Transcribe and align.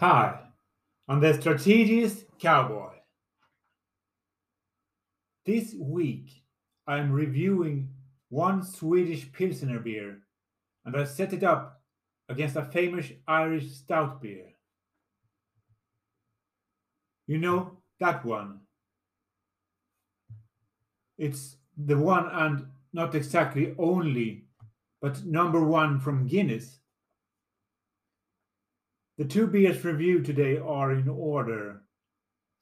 Hi, 0.00 0.38
I'm 1.08 1.18
the 1.18 1.34
strategist 1.34 2.24
cowboy. 2.38 2.92
This 5.44 5.74
week 5.74 6.44
I'm 6.86 7.10
reviewing 7.10 7.88
one 8.28 8.62
Swedish 8.62 9.32
Pilsner 9.32 9.80
beer 9.80 10.20
and 10.84 10.96
I 10.96 11.02
set 11.02 11.32
it 11.32 11.42
up 11.42 11.82
against 12.28 12.54
a 12.54 12.64
famous 12.66 13.10
Irish 13.26 13.72
stout 13.72 14.22
beer. 14.22 14.57
You 17.28 17.38
know 17.38 17.76
that 18.00 18.24
one. 18.24 18.60
It's 21.18 21.56
the 21.76 21.96
one 21.96 22.28
and 22.32 22.66
not 22.92 23.14
exactly 23.14 23.74
only, 23.78 24.46
but 25.00 25.24
number 25.24 25.62
one 25.62 26.00
from 26.00 26.26
Guinness. 26.26 26.80
The 29.18 29.26
two 29.26 29.46
beers 29.46 29.84
reviewed 29.84 30.24
today 30.24 30.56
are 30.58 30.92
in 30.92 31.08
order 31.08 31.82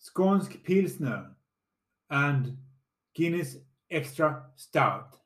Skånsk 0.02 0.62
Pilsner 0.64 1.30
and 2.10 2.56
Guinness 3.14 3.58
Extra 3.90 4.46
Stout. 4.56 5.16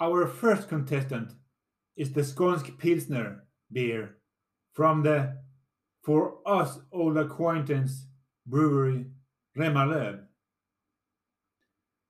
Our 0.00 0.26
first 0.26 0.68
contestant 0.68 1.32
is 1.96 2.12
the 2.12 2.22
Skånsk 2.22 2.76
Pilsner 2.76 3.44
beer 3.72 4.16
from 4.72 5.02
the, 5.02 5.38
for 6.06 6.38
us 6.46 6.78
old 6.92 7.18
acquaintance, 7.18 8.06
brewery 8.46 9.06
Remalöv. 9.58 10.20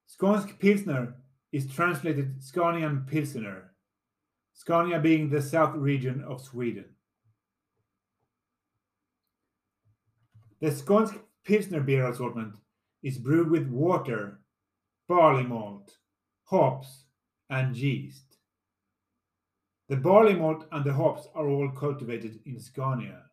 Skånsk 0.07 0.59
Pilsner 0.59 1.15
is 1.51 1.67
translated 1.67 2.43
Scanian 2.43 3.07
Pilsner 3.07 3.73
Scania 4.53 5.01
being 5.01 5.31
the 5.31 5.41
south 5.41 5.75
region 5.77 6.23
of 6.29 6.43
Sweden. 6.43 6.85
The 10.61 10.69
Skånsk 10.69 11.19
Pilsner 11.45 11.81
beer 11.81 12.07
assortment 12.07 12.55
is 13.03 13.17
brewed 13.17 13.51
with 13.51 13.67
water, 13.69 14.41
barley 15.09 15.45
malt, 15.45 15.97
hops, 16.45 17.05
and 17.49 17.75
yeast. 17.75 18.37
The 19.89 19.97
barley 19.97 20.35
malt 20.35 20.67
and 20.71 20.85
the 20.85 20.93
hops 20.93 21.29
are 21.35 21.49
all 21.49 21.71
cultivated 21.71 22.41
in 22.45 22.61
Scania. 22.61 23.26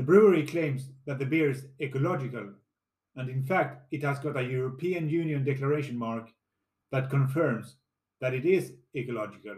The 0.00 0.06
brewery 0.06 0.46
claims 0.46 0.88
that 1.04 1.18
the 1.18 1.26
beer 1.26 1.50
is 1.50 1.66
ecological, 1.78 2.54
and 3.16 3.28
in 3.28 3.42
fact, 3.42 3.92
it 3.92 4.02
has 4.02 4.18
got 4.18 4.38
a 4.38 4.42
European 4.42 5.10
Union 5.10 5.44
declaration 5.44 5.98
mark 5.98 6.30
that 6.90 7.10
confirms 7.10 7.76
that 8.22 8.32
it 8.32 8.46
is 8.46 8.72
ecological. 8.96 9.56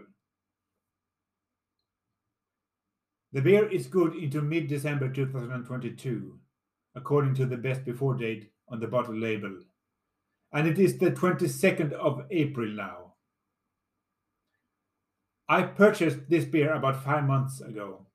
The 3.31 3.39
beer 3.39 3.69
is 3.69 3.87
good 3.87 4.15
into 4.15 4.41
mid-December 4.41 5.13
2022, 5.13 6.37
according 6.93 7.35
to 7.35 7.45
the 7.45 7.55
best 7.55 7.85
before 7.85 8.15
date 8.15 8.51
on 8.67 8.81
the 8.81 8.87
bottle 8.87 9.15
label. 9.15 9.59
And 10.51 10.67
it 10.67 10.77
is 10.77 10.97
the 10.97 11.11
22nd 11.11 11.93
of 11.93 12.25
April 12.31 12.67
now. 12.67 13.13
I 15.47 15.61
purchased 15.61 16.27
this 16.27 16.43
beer 16.43 16.73
about 16.73 17.01
five 17.01 17.23
months 17.23 17.61
ago. 17.61 18.07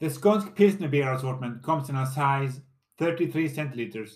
The 0.00 0.06
Skånsk 0.06 0.54
Pilsner 0.54 0.88
beer 0.88 1.12
assortment 1.12 1.62
comes 1.62 1.90
in 1.90 1.96
a 1.96 2.06
size 2.06 2.62
33 2.96 3.50
centiliters 3.50 4.12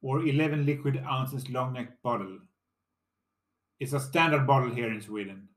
or 0.00 0.26
11 0.26 0.66
liquid 0.66 1.00
ounces 1.08 1.48
long 1.48 1.74
neck 1.74 2.02
bottle. 2.02 2.38
It's 3.78 3.92
a 3.92 4.00
standard 4.00 4.48
bottle 4.48 4.74
here 4.74 4.92
in 4.92 5.00
Sweden. 5.00 5.48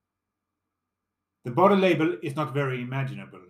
The 1.45 1.51
bottle 1.51 1.79
label 1.79 2.15
is 2.21 2.35
not 2.35 2.53
very 2.53 2.79
imaginable, 2.79 3.41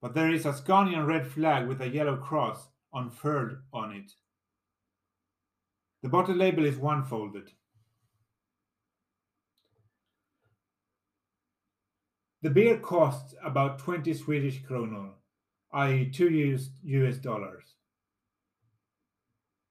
but 0.00 0.14
there 0.14 0.32
is 0.32 0.46
a 0.46 0.52
Scanian 0.52 1.04
red 1.04 1.26
flag 1.26 1.66
with 1.66 1.80
a 1.80 1.88
yellow 1.88 2.16
cross 2.16 2.68
unfurled 2.92 3.56
on 3.72 3.92
it. 3.96 4.12
The 6.02 6.08
bottle 6.08 6.36
label 6.36 6.64
is 6.64 6.76
one-folded. 6.76 7.50
The 12.40 12.50
beer 12.50 12.78
costs 12.78 13.34
about 13.42 13.80
20 13.80 14.14
Swedish 14.14 14.62
kronor, 14.62 15.10
i.e. 15.72 16.10
2 16.10 16.58
US 16.84 17.16
dollars. 17.16 17.64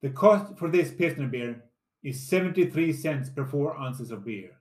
The 0.01 0.09
cost 0.09 0.57
for 0.57 0.69
this 0.69 0.91
Pilsner 0.91 1.27
beer 1.27 1.63
is 2.03 2.21
73 2.27 2.93
cents 2.93 3.29
per 3.29 3.45
4 3.45 3.77
ounces 3.77 4.11
of 4.11 4.25
beer. 4.25 4.51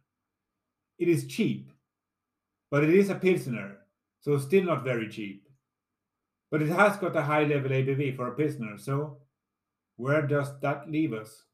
It 0.99 1.09
is 1.09 1.27
cheap 1.27 1.71
but 2.71 2.85
it 2.85 2.91
is 2.91 3.11
a 3.11 3.15
Pilsner, 3.15 3.79
so 4.21 4.37
still 4.39 4.65
not 4.65 4.85
very 4.85 5.09
cheap. 5.09 5.49
But 6.51 6.63
it 6.63 6.69
has 6.69 6.97
got 6.97 7.17
a 7.17 7.23
high 7.23 7.45
level 7.45 7.71
ABV 7.71 8.17
for 8.17 8.29
a 8.29 8.35
Pilsner, 8.35 8.79
so 8.79 9.19
where 9.97 10.27
does 10.27 10.59
that 10.61 10.91
leave 10.91 11.13
us? 11.13 11.45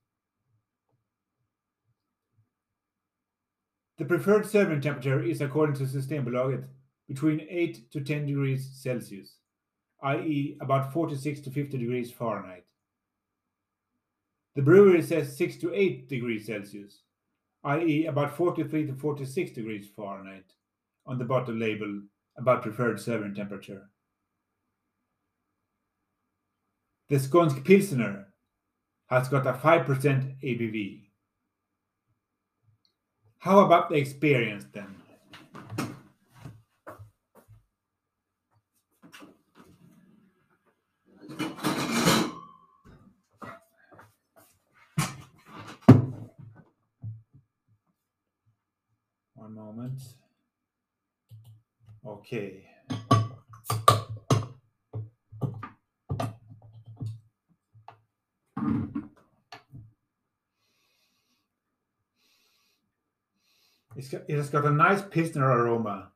The 3.98 4.04
preferred 4.04 4.46
serving 4.46 4.80
temperature 4.80 5.22
is 5.22 5.40
according 5.40 5.76
to 5.76 5.84
Systembolaget 5.84 6.66
between 7.08 7.46
8 7.48 7.90
to 7.92 8.00
10 8.00 8.26
degrees 8.26 8.70
Celsius, 8.74 9.36
i.e. 10.02 10.56
about 10.60 10.92
46 10.92 11.40
to 11.40 11.50
50 11.50 11.78
degrees 11.78 12.10
Fahrenheit. 12.10 12.66
The 14.54 14.62
brewery 14.62 15.02
says 15.02 15.36
6 15.36 15.56
to 15.58 15.72
8 15.74 16.08
degrees 16.08 16.46
Celsius, 16.46 17.02
i.e. 17.64 18.06
about 18.06 18.36
43 18.36 18.86
to 18.86 18.94
46 18.94 19.52
degrees 19.52 19.88
Fahrenheit 19.94 20.52
on 21.06 21.18
the 21.18 21.24
bottle 21.24 21.54
label 21.54 22.02
about 22.36 22.62
preferred 22.62 23.00
serving 23.00 23.34
temperature. 23.34 23.88
The 27.08 27.16
Skånsk 27.16 27.64
Pilsner 27.64 28.28
has 29.06 29.28
got 29.28 29.46
a 29.46 29.52
5% 29.52 29.84
ABV. 30.42 31.02
How 33.38 33.60
about 33.60 33.90
the 33.90 33.96
experience 33.96 34.64
then? 34.72 34.86
One 49.34 49.54
moment. 49.54 50.00
Okay. 52.32 52.64
It's 63.94 64.08
got, 64.08 64.22
it 64.26 64.36
has 64.36 64.48
got 64.48 64.64
a 64.64 64.70
nice 64.70 65.02
Pilsner 65.02 65.46
aroma. 65.46 66.12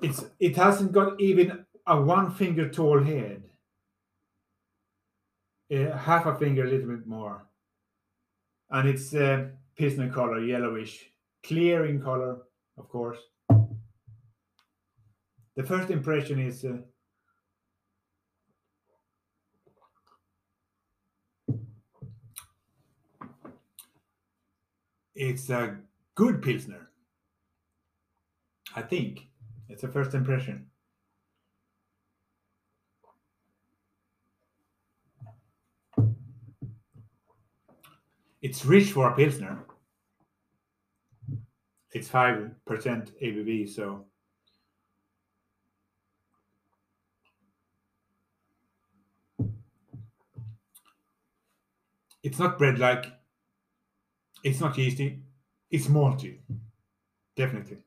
It's 0.00 0.24
it 0.38 0.54
hasn't 0.56 0.92
got 0.92 1.20
even 1.20 1.66
a 1.84 2.00
one 2.00 2.30
finger 2.30 2.68
tall 2.68 3.02
head. 3.02 3.42
Uh, 5.68 5.96
half 5.96 6.26
a 6.26 6.34
finger, 6.36 6.64
a 6.64 6.70
little 6.70 6.88
bit 6.88 7.06
more. 7.06 7.44
And 8.70 8.88
it's 8.88 9.12
uh, 9.14 9.46
pilsner 9.76 10.10
color, 10.10 10.38
yellowish, 10.38 11.10
clear 11.42 11.86
in 11.86 12.00
color, 12.00 12.38
of 12.78 12.88
course. 12.88 13.18
The 15.56 15.64
first 15.64 15.90
impression 15.90 16.38
is 16.38 16.64
uh, 16.64 16.76
it's 25.16 25.50
a 25.50 25.78
good 26.14 26.42
pilsner. 26.42 26.90
I 28.76 28.82
think 28.82 29.26
it's 29.68 29.82
a 29.82 29.88
first 29.88 30.14
impression. 30.14 30.66
It's 38.46 38.64
rich 38.64 38.92
for 38.92 39.08
a 39.08 39.16
pilsner. 39.16 39.64
It's 41.90 42.06
five 42.06 42.52
percent 42.64 43.10
ABV, 43.20 43.68
so 43.68 44.04
it's 52.22 52.38
not 52.38 52.56
bread 52.56 52.78
like. 52.78 53.06
It's 54.44 54.60
not 54.60 54.78
yeasty. 54.78 55.24
It's 55.70 55.88
malty, 55.88 56.38
definitely. 57.36 57.85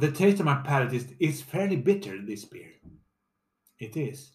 The 0.00 0.10
taste 0.10 0.40
of 0.40 0.46
my 0.46 0.56
palate 0.56 0.94
is, 0.94 1.06
is 1.18 1.42
fairly 1.42 1.76
bitter, 1.76 2.20
this 2.20 2.44
beer. 2.44 2.72
It 3.78 3.96
is. 3.96 4.32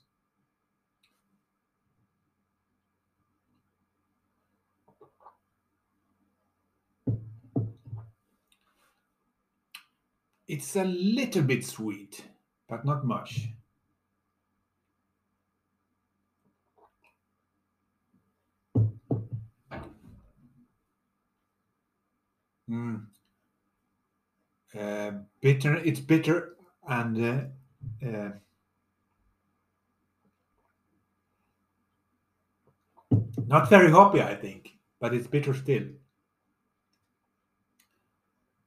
It's 10.48 10.76
a 10.76 10.84
little 10.84 11.42
bit 11.42 11.66
sweet, 11.66 12.24
but 12.70 12.86
not 12.86 13.04
much. 13.04 13.48
Mm. 22.70 23.06
Uh, 24.74 25.12
bitter, 25.42 25.76
it's 25.76 26.00
bitter 26.00 26.56
and 26.88 27.52
uh, 28.04 28.08
uh, 28.08 28.32
not 33.48 33.70
very 33.70 33.92
hoppy, 33.92 34.22
I 34.22 34.36
think, 34.36 34.72
but 35.00 35.14
it's 35.14 35.28
bitter 35.28 35.54
still. 35.54 35.84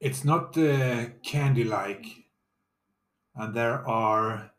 It's 0.01 0.25
not 0.25 0.57
uh, 0.57 1.07
candy 1.23 1.65
like, 1.65 2.07
and 3.35 3.55
there 3.55 3.87
are 3.87 4.53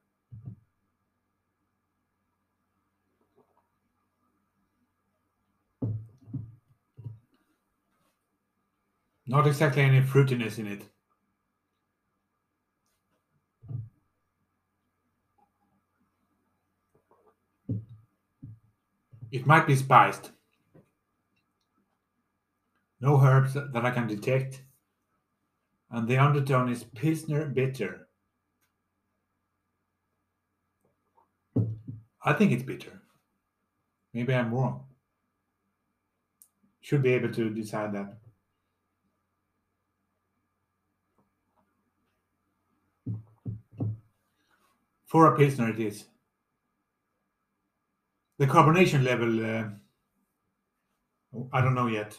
not 9.27 9.47
exactly 9.47 9.83
any 9.83 10.01
fruitiness 10.01 10.59
in 10.59 10.67
it. 10.67 10.83
It 19.31 19.45
might 19.45 19.67
be 19.67 19.75
spiced. 19.75 20.31
No 23.01 23.19
herbs 23.21 23.53
that 23.53 23.85
I 23.85 23.91
can 23.91 24.07
detect. 24.07 24.63
And 25.91 26.07
the 26.07 26.17
undertone 26.17 26.69
is 26.69 26.83
Pilsner 26.83 27.45
bitter. 27.45 28.07
I 32.23 32.33
think 32.33 32.51
it's 32.51 32.63
bitter. 32.63 33.01
Maybe 34.13 34.33
I'm 34.33 34.53
wrong. 34.53 34.85
Should 36.81 37.03
be 37.03 37.13
able 37.13 37.31
to 37.33 37.49
decide 37.49 37.93
that. 37.93 38.17
For 45.05 45.33
a 45.33 45.37
Pilsner, 45.37 45.69
it 45.69 45.79
is. 45.79 46.05
The 48.39 48.47
carbonation 48.47 49.03
level, 49.03 49.45
uh, 49.45 49.65
I 51.51 51.59
don't 51.59 51.75
know 51.75 51.87
yet. 51.87 52.17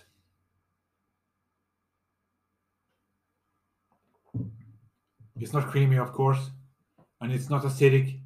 It's 5.38 5.54
not 5.54 5.68
creamy, 5.68 5.96
of 5.96 6.12
course, 6.12 6.50
and 7.22 7.32
it's 7.32 7.48
not 7.48 7.62
acidic. 7.62 8.20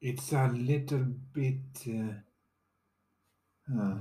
It's 0.00 0.32
a 0.32 0.46
little 0.46 1.04
bit. 1.32 1.58
Uh, 1.84 2.12
uh, 3.76 3.98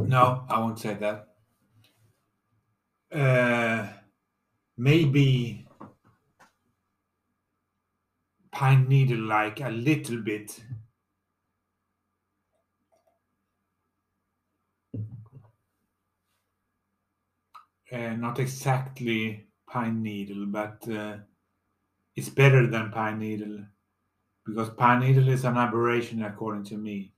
no, 0.00 0.44
I 0.48 0.58
won't 0.60 0.78
say 0.78 0.94
that. 0.94 1.28
Uh, 3.10 3.88
maybe 4.76 5.66
pine 8.50 8.88
needle 8.88 9.18
like 9.20 9.60
a 9.60 9.68
little 9.68 10.22
bit. 10.22 10.58
Uh, 17.90 18.12
not 18.14 18.38
exactly 18.38 19.48
pine 19.66 20.02
needle, 20.02 20.44
but 20.44 20.86
uh, 20.86 21.16
it's 22.16 22.28
better 22.28 22.66
than 22.66 22.90
pine 22.90 23.20
needle 23.20 23.66
because 24.46 24.70
pine 24.72 25.00
needle 25.00 25.28
is 25.30 25.44
an 25.46 25.56
aberration 25.58 26.22
according 26.24 26.64
to 26.64 26.78
me. 26.78 27.13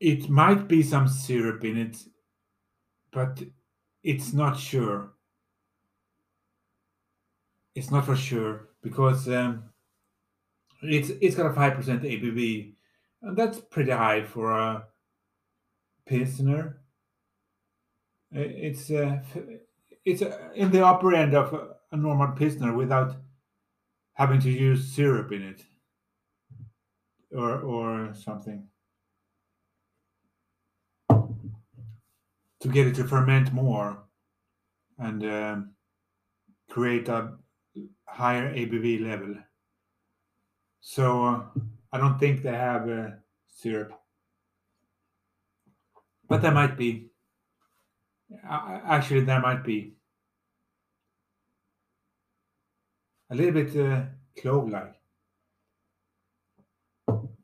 It 0.00 0.28
might 0.28 0.68
be 0.68 0.82
some 0.82 1.08
syrup 1.08 1.64
in 1.64 1.78
it, 1.78 1.96
but 3.12 3.42
it's 4.02 4.32
not 4.32 4.58
sure. 4.58 5.12
It's 7.74 7.90
not 7.90 8.04
for 8.04 8.16
sure 8.16 8.68
because 8.82 9.28
um, 9.28 9.64
it's 10.82 11.10
it's 11.20 11.34
got 11.34 11.50
a 11.50 11.54
five 11.54 11.74
percent 11.74 12.02
ABV, 12.02 12.74
and 13.22 13.36
that's 13.36 13.58
pretty 13.58 13.90
high 13.90 14.24
for 14.24 14.52
a 14.52 14.84
pilsner. 16.06 16.80
It's 18.32 18.90
uh, 18.90 19.20
it's 20.04 20.22
uh, 20.22 20.50
in 20.54 20.70
the 20.70 20.84
upper 20.84 21.14
end 21.14 21.34
of 21.34 21.54
a, 21.54 21.96
normal 21.96 22.36
pilsner 22.36 22.74
without 22.74 23.16
having 24.12 24.40
to 24.40 24.50
use 24.50 24.92
syrup 24.92 25.32
in 25.32 25.42
it 25.42 25.62
or 27.32 27.60
or 27.60 28.14
something 28.14 28.68
to 32.60 32.68
get 32.68 32.86
it 32.86 32.94
to 32.96 33.04
ferment 33.04 33.52
more 33.52 34.04
and 34.98 35.24
um, 35.24 35.70
create 36.70 37.08
a 37.08 37.32
higher 38.04 38.52
ABV 38.54 39.06
level. 39.06 39.34
So 40.80 41.24
uh, 41.24 41.42
I 41.92 41.98
don't 41.98 42.18
think 42.18 42.42
they 42.42 42.52
have 42.52 42.88
uh, 42.88 43.10
syrup, 43.48 43.92
but 46.28 46.42
there 46.42 46.52
might 46.52 46.76
be. 46.76 47.08
Uh, 48.48 48.80
actually, 48.84 49.20
there 49.20 49.40
might 49.40 49.62
be 49.62 49.94
a 53.30 53.34
little 53.34 53.52
bit 53.52 53.76
uh, 53.76 54.02
clove-like. 54.40 54.94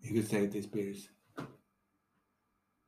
You 0.03 0.15
could 0.15 0.29
say 0.29 0.47
this 0.47 0.67
beers. 0.67 1.09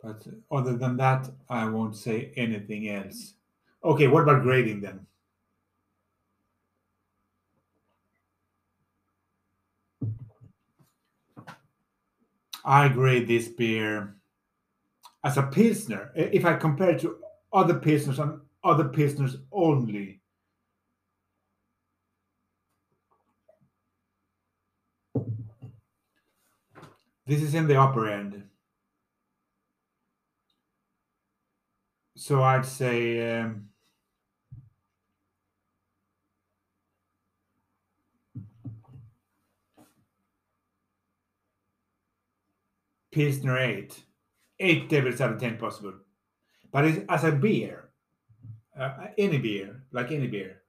But 0.05 0.23
other 0.51 0.77
than 0.77 0.99
that, 0.99 1.31
I 1.49 1.65
won't 1.67 1.97
say 1.97 2.31
anything 2.37 2.91
else. 2.91 3.33
Okay, 3.83 4.07
what 4.07 4.25
about 4.25 4.43
grading 4.43 4.83
then? 4.83 5.07
I 12.67 12.89
grade 12.89 13.27
this 13.29 13.49
beer 13.49 14.17
as 15.23 15.39
a 15.39 15.43
pilsner. 15.45 16.13
If 16.15 16.45
I 16.45 16.57
compare 16.57 16.91
it 16.91 17.01
to 17.01 17.17
other 17.51 17.75
pilsners 17.75 18.19
and 18.19 18.41
other 18.63 18.85
pilsners 18.85 19.41
only, 19.51 20.21
this 27.27 27.41
is 27.41 27.55
in 27.55 27.67
the 27.67 27.81
upper 27.81 28.07
end. 28.07 28.43
So 32.27 32.43
I'd 32.43 32.65
say 32.65 33.39
um, 33.39 33.69
Pilsner 43.13 43.59
8. 43.59 44.03
8 44.59 44.89
devils 44.89 45.21
out 45.21 45.33
of 45.33 45.39
10 45.39 45.59
possible. 45.59 45.93
But 46.73 47.05
as 47.11 47.25
a 47.25 47.33
beer, 47.33 47.91
uh, 48.75 49.09
any 49.19 49.37
beer, 49.37 49.83
like 49.93 50.11
any 50.11 50.27
beer, 50.27 50.63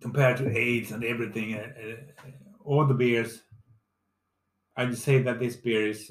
compared 0.00 0.38
to 0.38 0.58
AIDS 0.58 0.90
and 0.90 1.04
everything, 1.04 1.54
uh, 1.54 1.68
uh, 1.80 2.30
all 2.64 2.84
the 2.84 2.94
beers 2.94 3.42
I'd 4.76 4.98
say 4.98 5.22
that 5.22 5.38
this 5.38 5.54
beer 5.54 5.90
is 5.90 6.10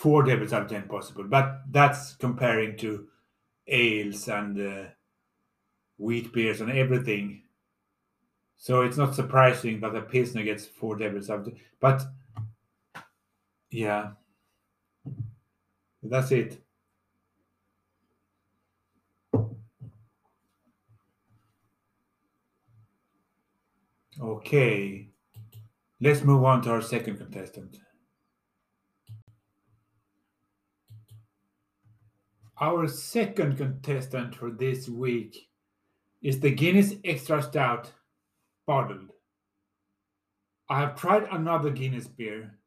four 0.00 0.22
of 0.22 0.66
ten 0.66 0.88
possible, 0.88 1.24
but 1.24 1.60
that's 1.70 2.14
comparing 2.14 2.74
to 2.74 3.06
ales 3.66 4.28
and 4.28 4.58
uh, 4.58 4.84
wheat 5.98 6.32
beers 6.32 6.62
and 6.62 6.70
everything. 6.70 7.42
So 8.56 8.80
it's 8.80 8.96
not 8.96 9.14
surprising 9.14 9.78
that 9.80 9.94
a 9.94 10.00
pilsner 10.00 10.42
gets 10.42 10.64
four 10.64 10.96
devils 10.96 11.28
out 11.28 11.40
of 11.40 11.44
10. 11.44 11.56
But 11.80 12.02
yeah, 13.70 14.12
that's 16.02 16.32
it. 16.32 16.62
Okay, 24.18 25.10
let's 26.00 26.22
move 26.22 26.44
on 26.44 26.62
to 26.62 26.70
our 26.70 26.80
second 26.80 27.18
contestant. 27.18 27.76
Our 32.62 32.88
second 32.88 33.56
contestant 33.56 34.34
for 34.34 34.50
this 34.50 34.86
week 34.86 35.48
is 36.20 36.40
the 36.40 36.50
Guinness 36.50 36.92
Extra 37.02 37.42
Stout 37.42 37.90
bottled. 38.66 39.12
I 40.68 40.80
have 40.80 40.94
tried 40.94 41.26
another 41.32 41.70
Guinness 41.70 42.06
beer, 42.06 42.58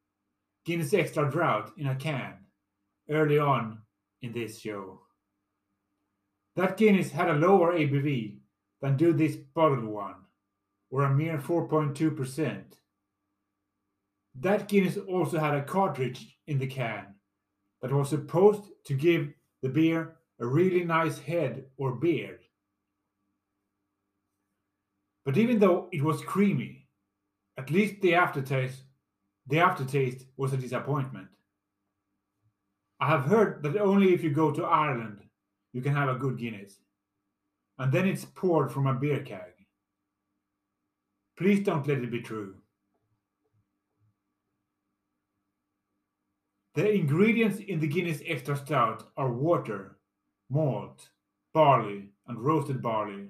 Guinness 0.64 0.92
Extra 0.94 1.30
Drought 1.30 1.70
in 1.78 1.86
a 1.86 1.94
can, 1.94 2.38
early 3.08 3.38
on 3.38 3.82
in 4.20 4.32
this 4.32 4.58
show. 4.58 5.02
That 6.56 6.76
Guinness 6.76 7.12
had 7.12 7.30
a 7.30 7.34
lower 7.34 7.72
ABV 7.72 8.38
than 8.82 8.96
do 8.96 9.12
this 9.12 9.36
bottled 9.36 9.84
one, 9.84 10.16
or 10.90 11.04
a 11.04 11.14
mere 11.14 11.38
4.2%. 11.38 12.64
That 14.40 14.66
Guinness 14.66 14.96
also 14.96 15.38
had 15.38 15.54
a 15.54 15.62
cartridge 15.62 16.36
in 16.48 16.58
the 16.58 16.66
can 16.66 17.14
that 17.80 17.92
was 17.92 18.08
supposed 18.08 18.64
to 18.86 18.94
give 18.94 19.32
the 19.64 19.70
beer 19.70 20.16
a 20.40 20.46
really 20.46 20.84
nice 20.84 21.18
head 21.18 21.64
or 21.78 21.92
beard. 21.92 22.40
But 25.24 25.38
even 25.38 25.58
though 25.58 25.88
it 25.90 26.02
was 26.02 26.20
creamy, 26.20 26.86
at 27.56 27.70
least 27.70 28.02
the 28.02 28.14
aftertaste 28.14 28.82
the 29.46 29.60
aftertaste 29.60 30.26
was 30.36 30.52
a 30.52 30.58
disappointment. 30.58 31.28
I 33.00 33.08
have 33.08 33.24
heard 33.24 33.62
that 33.62 33.76
only 33.76 34.12
if 34.14 34.22
you 34.22 34.30
go 34.30 34.50
to 34.52 34.64
Ireland 34.64 35.20
you 35.72 35.80
can 35.80 35.94
have 35.94 36.08
a 36.08 36.18
good 36.18 36.38
Guinness. 36.38 36.74
And 37.78 37.90
then 37.90 38.06
it's 38.06 38.24
poured 38.24 38.70
from 38.70 38.86
a 38.86 38.94
beer 38.94 39.20
keg. 39.20 39.54
Please 41.36 41.64
don't 41.64 41.86
let 41.88 41.98
it 41.98 42.10
be 42.10 42.20
true. 42.20 42.54
The 46.74 46.92
ingredients 46.92 47.60
in 47.60 47.78
the 47.78 47.86
Guinness 47.86 48.20
Extra 48.26 48.56
Stout 48.56 49.04
are 49.16 49.30
water, 49.30 49.98
malt, 50.50 51.10
barley, 51.52 52.10
and 52.26 52.38
roasted 52.38 52.82
barley, 52.82 53.28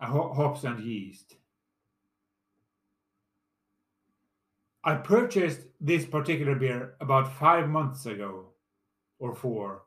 hops, 0.00 0.64
and 0.64 0.82
yeast. 0.82 1.36
I 4.82 4.94
purchased 4.94 5.66
this 5.80 6.06
particular 6.06 6.54
beer 6.54 6.94
about 7.00 7.36
five 7.38 7.68
months 7.68 8.06
ago, 8.06 8.46
or 9.18 9.34
four. 9.34 9.82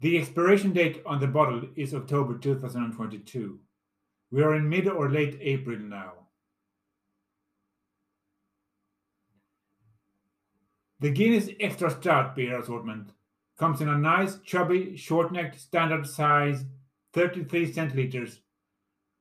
The 0.00 0.18
expiration 0.18 0.72
date 0.72 1.00
on 1.06 1.20
the 1.20 1.28
bottle 1.28 1.62
is 1.76 1.94
October 1.94 2.38
2022. 2.38 3.60
We 4.32 4.42
are 4.42 4.56
in 4.56 4.68
mid 4.68 4.88
or 4.88 5.08
late 5.08 5.38
April 5.40 5.78
now. 5.78 6.27
The 11.00 11.10
Guinness 11.10 11.48
Extra 11.60 11.90
Stout 11.90 12.34
beer 12.34 12.58
assortment 12.58 13.12
comes 13.56 13.80
in 13.80 13.88
a 13.88 13.96
nice, 13.96 14.38
chubby, 14.40 14.96
short-necked, 14.96 15.60
standard 15.60 16.06
size 16.06 16.64
33 17.12 17.72
centiliters, 17.72 18.38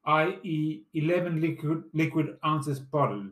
i.e. 0.05 0.83
11 0.95 1.39
liquid, 1.39 1.83
liquid 1.93 2.37
ounces 2.43 2.79
bottle. 2.79 3.27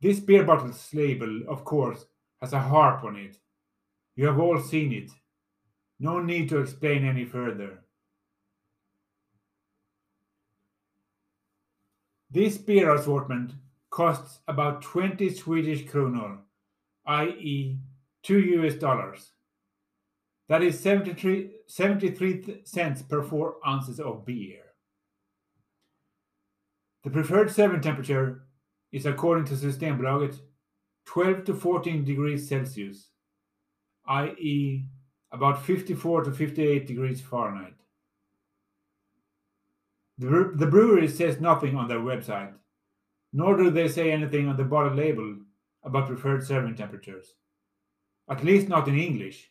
This 0.00 0.18
beer 0.18 0.44
bottle's 0.44 0.88
label, 0.94 1.42
of 1.46 1.64
course, 1.64 2.06
has 2.40 2.54
a 2.54 2.60
harp 2.60 3.04
on 3.04 3.16
it. 3.16 3.36
You 4.16 4.26
have 4.26 4.38
all 4.38 4.58
seen 4.58 4.92
it. 4.92 5.10
No 6.00 6.20
need 6.20 6.48
to 6.48 6.60
explain 6.60 7.04
any 7.04 7.26
further. 7.26 7.80
This 12.30 12.56
beer 12.56 12.94
assortment 12.94 13.52
costs 13.90 14.38
about 14.48 14.82
20 14.82 15.30
Swedish 15.34 15.84
kronor 15.84 16.38
i.e., 17.08 17.78
2 18.22 18.38
US 18.38 18.74
dollars. 18.74 19.32
That 20.48 20.62
is 20.62 20.78
73, 20.80 21.50
73 21.66 22.62
cents 22.64 23.02
per 23.02 23.22
4 23.22 23.56
ounces 23.66 24.00
of 24.00 24.24
beer. 24.24 24.60
The 27.04 27.10
preferred 27.10 27.50
serving 27.50 27.80
temperature 27.80 28.42
is, 28.92 29.06
according 29.06 29.46
to 29.46 29.54
Systembolaget, 29.54 30.40
12 31.06 31.44
to 31.44 31.54
14 31.54 32.04
degrees 32.04 32.48
Celsius, 32.48 33.10
i.e., 34.06 34.84
about 35.30 35.64
54 35.64 36.24
to 36.24 36.32
58 36.32 36.86
degrees 36.86 37.20
Fahrenheit. 37.20 37.74
The, 40.18 40.52
the 40.54 40.66
brewery 40.66 41.08
says 41.08 41.40
nothing 41.40 41.76
on 41.76 41.88
their 41.88 42.00
website, 42.00 42.52
nor 43.32 43.56
do 43.56 43.70
they 43.70 43.88
say 43.88 44.10
anything 44.10 44.48
on 44.48 44.56
the 44.56 44.64
bottle 44.64 44.94
label 44.94 45.36
about 45.88 46.06
preferred 46.06 46.46
serving 46.46 46.76
temperatures. 46.76 47.34
At 48.28 48.44
least 48.44 48.68
not 48.68 48.86
in 48.88 48.98
English. 48.98 49.50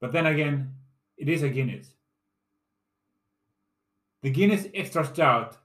But 0.00 0.12
then 0.12 0.26
again, 0.26 0.74
it 1.16 1.28
is 1.28 1.42
a 1.42 1.48
Guinness. 1.48 1.94
The 4.22 4.30
Guinness 4.30 4.66
Extra 4.74 5.04
Stout 5.06 5.56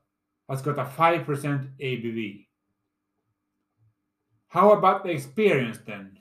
has 0.49 0.61
got 0.61 0.79
a 0.79 0.85
5% 0.85 1.25
ABV. 1.25 2.47
How 4.47 4.71
about 4.71 5.03
the 5.03 5.11
experience 5.11 5.79
then? 5.85 6.17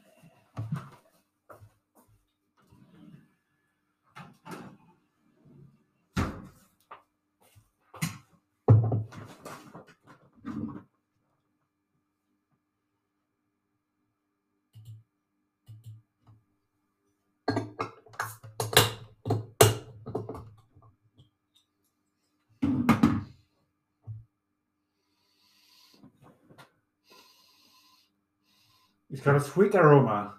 It's 29.16 29.24
got 29.24 29.36
a 29.36 29.40
sweet 29.40 29.74
aroma. 29.74 30.34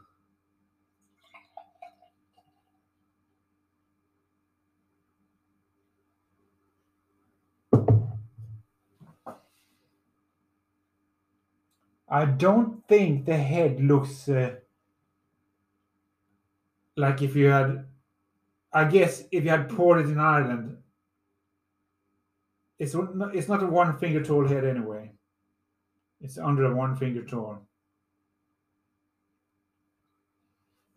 I 12.07 12.25
don't 12.25 12.87
think 12.87 13.25
the 13.25 13.35
head 13.35 13.81
looks 13.81 14.29
uh, 14.29 14.57
like 16.95 17.23
if 17.23 17.35
you 17.35 17.47
had, 17.47 17.87
I 18.71 18.83
guess, 18.83 19.23
if 19.31 19.43
you 19.43 19.49
had 19.49 19.69
poured 19.69 20.05
it 20.05 20.11
in 20.11 20.19
Ireland, 20.19 20.77
it's 22.77 22.95
it's 23.33 23.47
not 23.47 23.63
a 23.63 23.65
one 23.65 23.97
finger 23.97 24.23
tall 24.23 24.47
head 24.47 24.65
anyway. 24.65 25.13
It's 26.21 26.37
under 26.37 26.71
a 26.71 26.75
one 26.75 26.95
finger 26.95 27.25
tall. 27.25 27.67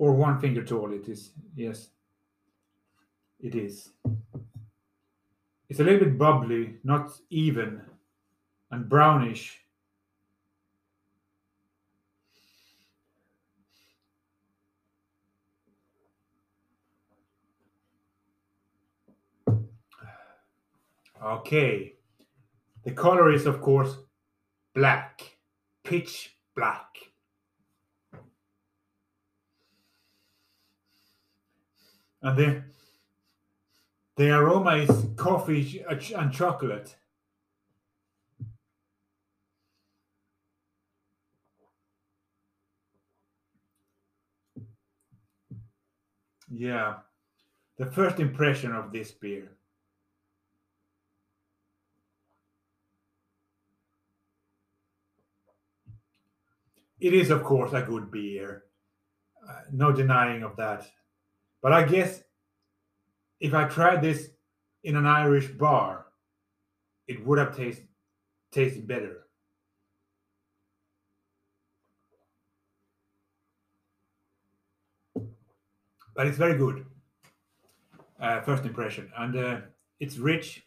Or 0.01 0.13
one 0.13 0.41
finger 0.41 0.65
tall 0.65 0.95
it 0.95 1.07
is. 1.11 1.33
Yes. 1.55 1.91
It 3.39 3.55
is. 3.55 3.91
It's 5.69 5.79
a 5.79 5.85
little 5.85 6.01
bit 6.01 6.17
bubbly 6.17 6.77
not 6.83 7.13
even 7.29 7.83
and 8.71 8.89
brownish. 8.89 9.61
Okay. 21.23 21.93
The 22.85 22.93
color 22.93 23.31
is 23.31 23.45
of 23.45 23.61
course 23.61 23.99
black. 24.75 25.37
Pitch 25.85 26.37
black 26.55 27.10
and 32.23 32.39
the 32.39 32.63
The 34.17 34.31
aroma 34.31 34.77
is 34.77 35.07
coffee 35.17 35.83
and 35.89 36.31
chocolate. 36.31 36.95
Yeah, 46.51 46.97
the 47.79 47.87
first 47.87 48.21
impression 48.21 48.73
of 48.73 48.93
this 48.93 49.11
beer. 49.13 49.53
It 57.01 57.15
is, 57.15 57.31
of 57.31 57.43
course, 57.43 57.73
a 57.73 57.81
good 57.81 58.11
beer. 58.11 58.65
Uh, 59.49 59.61
no 59.73 59.93
denying 59.93 60.43
of 60.43 60.57
that. 60.57 60.87
But 61.63 61.73
I 61.73 61.85
guess 61.85 62.23
if 63.41 63.55
I 63.55 63.65
tried 63.65 64.03
this 64.03 64.31
in 64.85 64.97
an 64.97 65.07
Irish 65.07 65.49
bar, 65.49 66.07
it 67.07 67.25
would 67.27 67.39
have 67.39 67.57
tasted 67.57 67.87
tasted 68.53 68.87
better. 68.87 69.27
But 76.15 76.27
it's 76.27 76.37
very 76.37 76.59
good. 76.59 76.85
Uh, 78.19 78.41
first 78.43 78.65
impression, 78.65 79.11
and 79.17 79.37
uh, 79.37 79.61
it's 80.01 80.19
rich. 80.19 80.63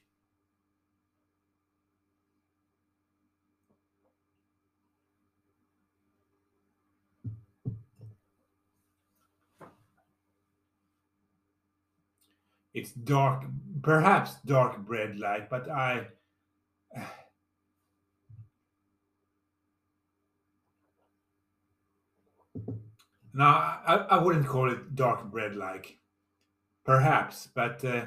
It's 12.74 12.92
dark, 12.92 13.44
perhaps 13.82 14.36
dark 14.46 14.78
bread 14.80 15.18
like, 15.18 15.50
but 15.50 15.70
I. 15.70 16.08
No, 23.36 23.46
I, 23.46 24.06
I 24.12 24.22
wouldn't 24.22 24.46
call 24.46 24.72
it 24.72 24.94
dark 24.96 25.24
bread 25.32 25.56
like. 25.56 25.98
Perhaps, 26.86 27.48
but 27.56 27.84
uh, 27.84 28.06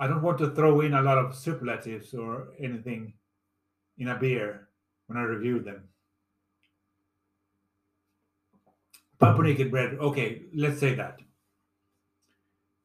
I 0.00 0.08
don't 0.08 0.22
want 0.22 0.38
to 0.38 0.50
throw 0.50 0.80
in 0.80 0.94
a 0.94 1.02
lot 1.02 1.18
of 1.18 1.36
superlatives 1.36 2.12
or 2.12 2.48
anything 2.58 3.12
in 3.98 4.08
a 4.08 4.18
beer 4.18 4.68
when 5.06 5.16
I 5.16 5.22
review 5.22 5.60
them. 5.60 5.84
Pumpernickel 9.20 9.68
bread, 9.68 9.98
okay, 10.00 10.42
let's 10.54 10.80
say 10.80 10.94
that. 10.94 11.20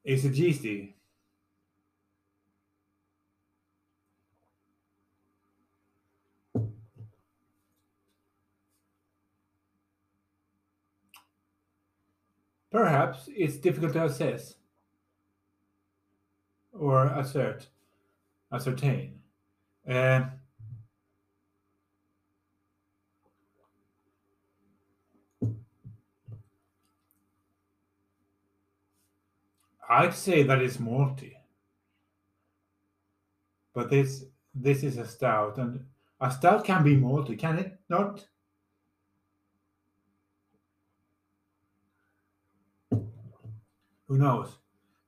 It 0.06 0.24
yeasty? 0.38 0.96
Perhaps 12.72 13.30
it's 13.30 13.58
difficult 13.58 13.94
to 13.94 14.06
assess 14.06 14.56
or 16.72 17.08
assert, 17.08 17.68
ascertain. 18.52 19.22
Uh, 19.90 20.26
I'd 29.90 30.14
say 30.14 30.44
that 30.44 30.62
it's 30.62 30.78
malty. 30.78 31.34
But 33.74 33.90
this 33.90 34.26
this 34.54 34.84
is 34.84 34.98
a 34.98 35.06
stout, 35.06 35.58
and 35.58 35.86
a 36.20 36.32
stout 36.32 36.64
can 36.64 36.84
be 36.84 36.96
malty, 36.96 37.38
can 37.38 37.60
it 37.60 37.78
not? 37.90 38.26
Who 44.08 44.18
knows? 44.18 44.56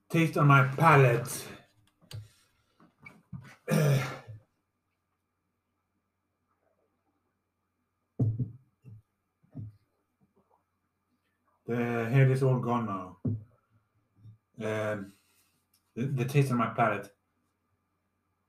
Taste 0.09 0.37
on 0.37 0.47
my 0.47 0.63
palate. 0.63 1.45
the 3.67 4.05
head 11.67 12.31
is 12.31 12.43
all 12.43 12.59
gone 12.59 12.85
now 12.85 13.17
um, 14.63 15.13
the, 15.95 16.05
the 16.05 16.25
taste 16.25 16.51
on 16.51 16.57
my 16.57 16.67
palate. 16.67 17.09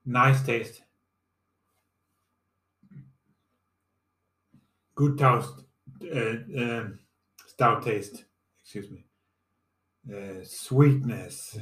Nice 0.04 0.42
taste. 0.42 0.82
Good 4.94 5.18
toast, 5.18 5.62
uh, 6.12 6.60
uh, 6.60 6.84
stout 7.46 7.82
taste. 7.82 8.24
Excuse 8.62 8.90
me. 8.90 9.04
Uh, 10.12 10.44
sweetness. 10.44 11.58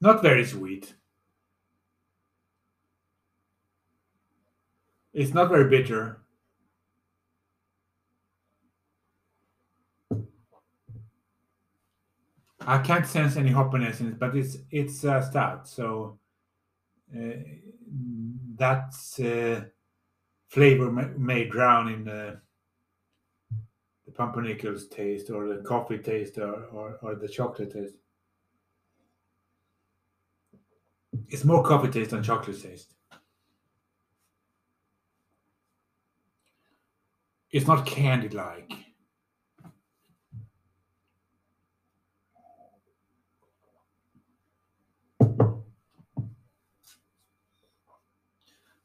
Not 0.00 0.20
very 0.22 0.44
sweet. 0.44 0.94
It's 5.12 5.34
not 5.34 5.50
very 5.50 5.68
bitter. 5.68 6.22
I 12.66 12.78
can't 12.78 13.06
sense 13.06 13.36
any 13.36 13.50
hoppiness 13.50 14.00
in 14.00 14.08
it, 14.08 14.18
but 14.18 14.36
it's 14.36 14.58
it's 14.70 15.04
uh, 15.04 15.20
stout, 15.20 15.68
so 15.68 16.18
uh, 17.14 17.32
that's 18.54 19.18
uh, 19.18 19.64
flavor 20.48 20.92
may, 20.92 21.08
may, 21.16 21.44
drown 21.44 21.88
in 21.88 22.04
the, 22.04 22.40
the 24.06 24.12
pumpernickel's 24.12 24.86
taste, 24.88 25.30
or 25.30 25.48
the 25.48 25.62
coffee 25.62 25.98
taste, 25.98 26.38
or, 26.38 26.66
or, 26.66 26.98
or 27.02 27.14
the 27.16 27.28
chocolate 27.28 27.72
taste. 27.72 27.94
It's 31.28 31.44
more 31.44 31.64
coffee 31.64 31.90
taste 31.90 32.10
than 32.10 32.22
chocolate 32.22 32.62
taste. 32.62 32.94
It's 37.52 37.66
not 37.66 37.84
candy 37.84 38.30
like. 38.30 38.72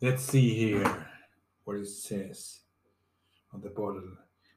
Let's 0.02 0.24
see 0.24 0.54
here 0.54 1.08
what 1.64 1.78
it 1.78 1.88
says 1.88 2.60
on 3.52 3.62
the 3.62 3.70
bottle. 3.70 4.04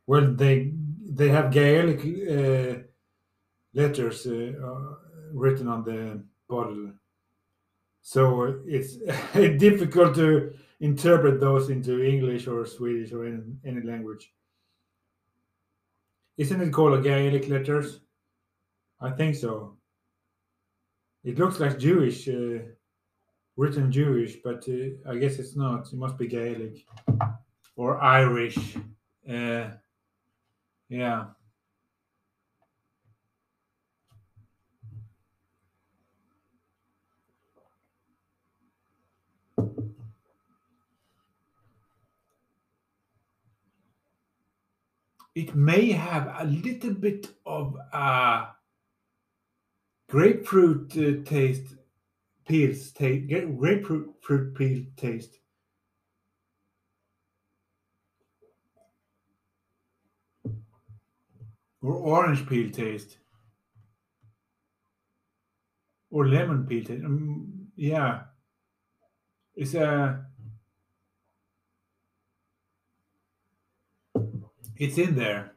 Well, 0.06 0.34
they 0.34 0.72
they 1.02 1.28
have 1.28 1.52
Gaelic 1.52 2.00
uh, 2.00 2.82
letters 3.72 4.26
uh, 4.26 4.52
uh, 4.62 4.94
written 5.32 5.68
on 5.68 5.84
the 5.84 6.22
bottle, 6.48 6.92
so 8.10 8.60
it's 8.66 8.96
difficult 9.34 10.16
to 10.16 10.52
interpret 10.80 11.38
those 11.38 11.70
into 11.70 12.02
English 12.02 12.48
or 12.48 12.66
Swedish 12.66 13.12
or 13.12 13.24
in 13.24 13.56
any 13.64 13.82
language. 13.82 14.32
Isn't 16.36 16.60
it 16.60 16.72
called 16.72 17.04
Gaelic 17.04 17.48
letters? 17.48 18.00
I 19.00 19.10
think 19.12 19.36
so. 19.36 19.76
It 21.22 21.38
looks 21.38 21.60
like 21.60 21.78
Jewish, 21.78 22.28
uh, 22.28 22.58
written 23.56 23.92
Jewish, 23.92 24.38
but 24.42 24.64
uh, 24.68 25.08
I 25.08 25.16
guess 25.16 25.38
it's 25.38 25.54
not. 25.54 25.86
It 25.92 25.96
must 25.96 26.18
be 26.18 26.26
Gaelic 26.26 26.84
or 27.76 28.02
Irish. 28.02 28.58
Uh, 29.28 29.68
yeah. 30.88 31.26
It 45.34 45.54
may 45.54 45.92
have 45.92 46.34
a 46.38 46.44
little 46.44 46.94
bit 46.94 47.28
of 47.46 47.76
a 47.92 48.48
grapefruit 50.08 50.96
uh, 50.96 51.24
taste, 51.24 51.76
peels 52.46 52.90
taste, 52.90 53.28
grapefruit 53.28 54.14
fruit 54.20 54.54
peel 54.54 54.84
taste. 54.96 55.38
Or 61.82 61.94
orange 61.94 62.46
peel 62.46 62.70
taste. 62.70 63.16
Or 66.10 66.26
lemon 66.26 66.66
peel 66.66 66.84
taste. 66.84 67.04
Um, 67.04 67.68
yeah. 67.76 68.22
It's 69.54 69.74
a 69.74 70.26
It's 74.80 74.96
in 74.96 75.14
there. 75.14 75.52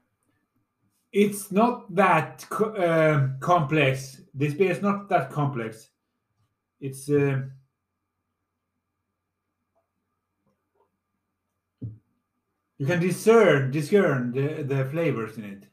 It's 1.14 1.50
not 1.50 1.96
that 1.96 2.46
co- 2.50 2.76
uh, 2.76 3.40
complex. 3.40 4.22
This 4.34 4.54
beer 4.54 4.72
is 4.72 4.82
not 4.82 5.08
that 5.08 5.32
complex. 5.32 5.92
It's 6.82 7.10
uh, 7.10 7.44
you 12.78 12.86
can 12.86 13.00
discern 13.00 13.72
discern 13.72 14.34
the, 14.34 14.64
the 14.64 14.84
flavors 14.92 15.38
in 15.38 15.46
it. 15.46 15.68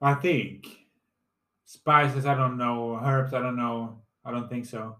I 0.00 0.14
think 0.14 0.68
spices. 1.64 2.26
I 2.26 2.36
don't 2.36 2.58
know 2.58 3.00
herbs. 3.02 3.34
I 3.34 3.40
don't 3.40 3.56
know. 3.56 4.02
I 4.24 4.30
don't 4.30 4.48
think 4.48 4.66
so. 4.66 4.98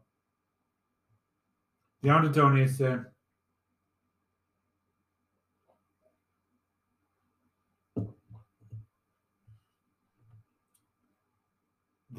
The 2.03 2.11
undertone 2.11 2.59
is. 2.59 2.81
Uh, 2.81 3.05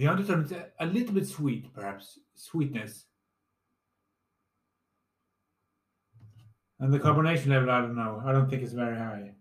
the 0.01 0.07
undertone 0.07 0.45
is 0.45 0.51
a, 0.79 0.85
little 0.87 1.13
bit 1.13 1.27
sweet, 1.27 1.71
perhaps 1.75 2.17
sweetness. 2.33 3.05
And 6.79 6.91
the 6.91 6.99
carbonation 6.99 7.49
level, 7.49 7.69
I 7.69 7.81
don't 7.81 7.95
know. 7.95 8.19
I 8.25 8.31
don't 8.31 8.49
think 8.49 8.63
it's 8.63 8.73
very 8.73 8.97
high. 8.97 9.33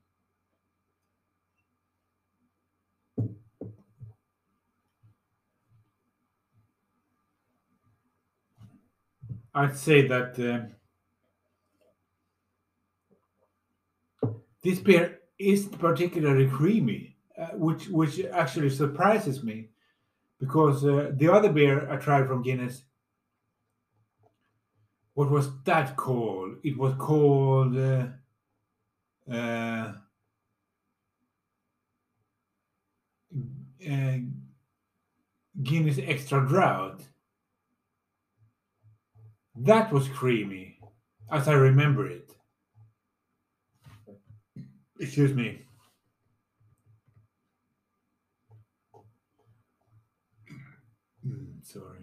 I'd 9.54 9.78
say 9.78 10.06
that 10.08 10.74
uh, 14.22 14.28
this 14.62 14.78
beer 14.78 15.20
isn't 15.38 15.78
particularly 15.78 16.48
creamy, 16.48 17.16
uh, 17.38 17.46
which 17.54 17.88
which 17.88 18.22
actually 18.26 18.68
surprises 18.68 19.42
me, 19.42 19.70
because 20.40 20.84
uh, 20.84 21.12
the 21.14 21.30
other 21.32 21.52
beer 21.52 21.88
I 21.90 21.96
tried 21.96 22.26
from 22.26 22.42
Guinness, 22.42 22.82
what 25.14 25.30
was 25.30 25.50
that 25.64 25.96
called? 25.96 26.56
It 26.64 26.78
was 26.78 26.94
called 26.94 27.76
uh, 27.76 28.06
uh, 29.30 29.92
uh, 33.88 34.16
Guinness 35.62 35.98
Extra 35.98 36.46
Drought. 36.48 37.02
That 39.54 39.92
was 39.92 40.08
creamy, 40.08 40.78
as 41.30 41.48
I 41.48 41.52
remember 41.52 42.06
it. 42.06 42.34
Excuse 44.98 45.34
me. 45.34 45.66
Mm, 51.26 51.59
sorry. 51.72 51.98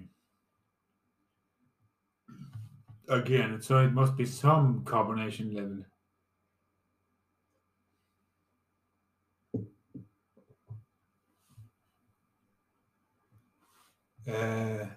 Again, 3.09 3.61
so 3.61 3.79
it 3.79 3.93
must 3.93 4.15
be 4.17 4.25
some 4.25 4.81
carbonation 4.83 5.55
level. 5.55 5.85
Uh, 14.27 14.87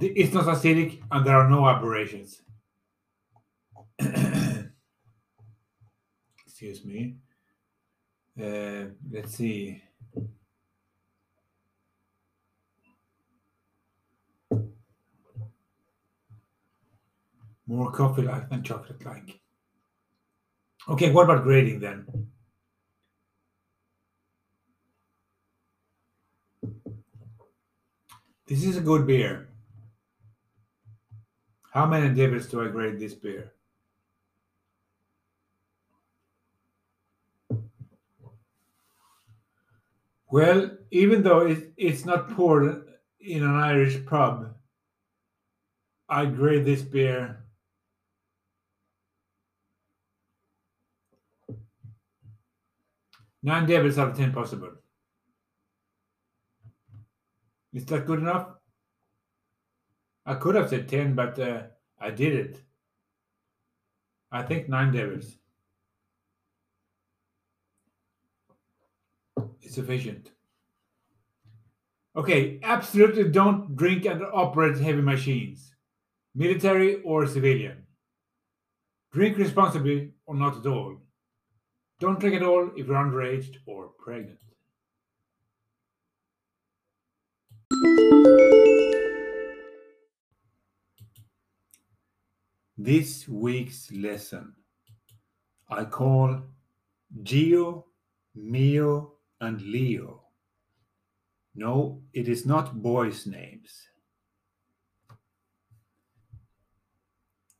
it's 0.00 0.34
not 0.34 0.44
acidic 0.44 1.00
and 1.10 1.26
there 1.26 1.36
are 1.36 1.48
no 1.48 1.66
aberrations. 1.66 2.42
Excuse 6.46 6.84
me. 6.84 7.16
Uh, 8.38 8.84
let's 9.10 9.34
see. 9.34 9.82
More 17.66 17.90
coffee 17.90 18.22
like 18.22 18.50
than 18.50 18.62
chocolate 18.62 19.04
like. 19.04 19.40
Okay, 20.88 21.10
what 21.10 21.24
about 21.24 21.44
grading 21.44 21.80
then? 21.80 22.06
This 28.46 28.64
is 28.64 28.76
a 28.76 28.82
good 28.82 29.06
beer. 29.06 29.48
How 31.72 31.86
many 31.86 32.14
devils 32.14 32.46
do 32.46 32.62
I 32.62 32.68
grade 32.68 33.00
this 33.00 33.14
beer? 33.14 33.52
Well, 40.30 40.76
even 40.90 41.22
though 41.22 41.46
it, 41.46 41.72
it's 41.76 42.04
not 42.04 42.30
poured 42.30 42.84
in 43.20 43.42
an 43.42 43.54
Irish 43.54 44.04
pub, 44.04 44.54
I 46.08 46.26
grade 46.26 46.64
this 46.64 46.82
beer 46.82 47.43
nine 53.44 53.66
devils 53.66 53.98
out 53.98 54.08
of 54.10 54.16
ten 54.16 54.32
possible. 54.32 54.72
Is 57.72 57.84
that 57.86 58.06
good 58.06 58.20
enough? 58.20 58.48
I 60.26 60.34
could 60.36 60.54
have 60.54 60.70
said 60.70 60.88
10, 60.88 61.14
but 61.14 61.38
uh, 61.38 61.62
I 62.00 62.10
did 62.10 62.34
it. 62.34 62.62
I 64.32 64.42
think 64.42 64.68
nine 64.68 64.92
devils 64.92 65.36
is 69.62 69.74
sufficient. 69.74 70.30
Okay, 72.16 72.60
absolutely 72.62 73.24
don't 73.24 73.76
drink 73.76 74.06
and 74.06 74.22
operate 74.32 74.78
heavy 74.78 75.02
machines, 75.02 75.74
military 76.34 77.02
or 77.02 77.26
civilian. 77.26 77.84
Drink 79.12 79.36
responsibly 79.36 80.12
or 80.26 80.34
not 80.34 80.56
at 80.58 80.66
all. 80.66 81.03
Don't 82.00 82.18
drink 82.18 82.36
at 82.36 82.42
all 82.42 82.70
if 82.76 82.86
you're 82.86 82.96
underage 82.96 83.56
or 83.66 83.88
pregnant. 83.98 84.38
This 92.76 93.28
week's 93.28 93.92
lesson 93.92 94.54
I 95.70 95.84
call 95.84 96.42
Geo, 97.22 97.86
Mio, 98.34 99.14
and 99.40 99.62
Leo. 99.62 100.22
No, 101.54 102.02
it 102.12 102.28
is 102.28 102.44
not 102.44 102.82
boys' 102.82 103.26
names. 103.26 103.88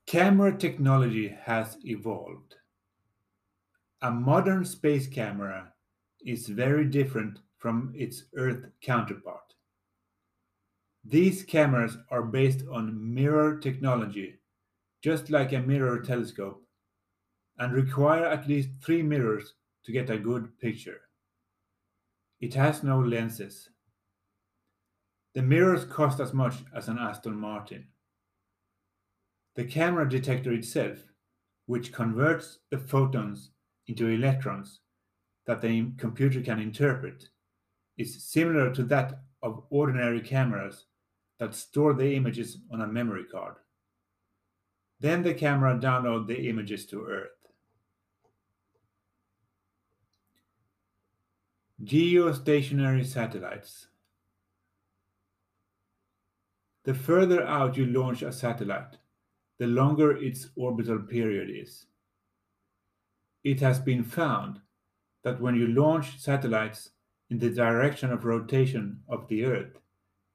Camera 0.07 0.57
technology 0.57 1.29
has 1.29 1.77
evolved. 1.85 2.57
A 4.05 4.11
modern 4.11 4.67
space 4.67 5.07
camera 5.07 5.73
is 6.21 6.47
very 6.47 6.85
different 6.85 7.39
from 7.57 7.91
its 7.97 8.25
Earth 8.37 8.67
counterpart. 8.83 9.55
These 11.03 11.43
cameras 11.43 11.97
are 12.11 12.23
based 12.23 12.65
on 12.71 13.15
mirror 13.15 13.59
technology 13.59 14.41
just 15.03 15.31
like 15.31 15.55
a 15.55 15.61
mirror 15.61 16.01
telescope, 16.01 16.67
and 17.59 17.73
require 17.73 18.27
at 18.27 18.47
least 18.47 18.69
three 18.83 19.03
mirrors 19.03 19.55
to 19.85 19.93
get 19.93 20.11
a 20.11 20.19
good 20.19 20.59
picture. 20.59 21.01
It 22.41 22.53
has 22.53 22.83
no 22.83 23.01
lenses. 23.01 23.71
The 25.35 25.41
mirrors 25.41 25.87
cost 25.87 26.21
as 26.21 26.35
much 26.35 26.57
as 26.75 26.89
an 26.89 26.99
Aston 26.99 27.37
Martin. 27.37 27.87
The 29.57 29.65
camera 29.65 30.07
detector 30.07 30.53
itself, 30.53 30.99
which 31.65 31.91
converts 31.91 32.59
the 32.71 32.79
photons 32.79 33.51
into 33.87 34.09
electrons 34.09 34.81
that 35.47 35.61
the 35.61 35.91
computer 35.99 36.41
can 36.41 36.59
interpret, 36.59 37.29
is 37.99 38.25
similar 38.25 38.73
to 38.75 38.83
that 38.85 39.21
of 39.43 39.65
ordinary 39.71 40.21
cameras 40.21 40.87
that 41.39 41.55
store 41.55 41.93
the 41.93 42.15
images 42.15 42.59
on 42.73 42.81
a 42.81 42.87
memory 42.87 43.25
card. 43.25 43.57
Then 45.01 45.23
the 45.23 45.35
camera 45.35 45.79
download 45.79 46.27
the 46.27 46.49
images 46.49 46.87
to 46.87 47.05
Earth. 47.05 47.29
Geostationary 51.83 53.05
satellites. 53.05 53.89
The 56.85 56.95
further 56.95 57.45
out 57.47 57.77
you 57.77 57.87
launch 57.87 58.23
a 58.23 58.33
satellite, 58.33 58.97
the 59.59 59.67
longer 59.67 60.17
its 60.17 60.49
orbital 60.57 61.01
period 61.01 61.51
is. 61.51 61.87
It 63.45 63.61
has 63.61 63.79
been 63.79 64.03
found 64.03 64.61
that 65.23 65.41
when 65.41 65.55
you 65.55 65.69
launch 65.69 66.19
satellites 66.19 66.91
in 67.31 67.39
the 67.39 67.51
direction 67.51 68.11
of 68.11 68.25
rotation 68.25 69.03
of 69.09 69.29
the 69.29 69.45
Earth, 69.45 69.79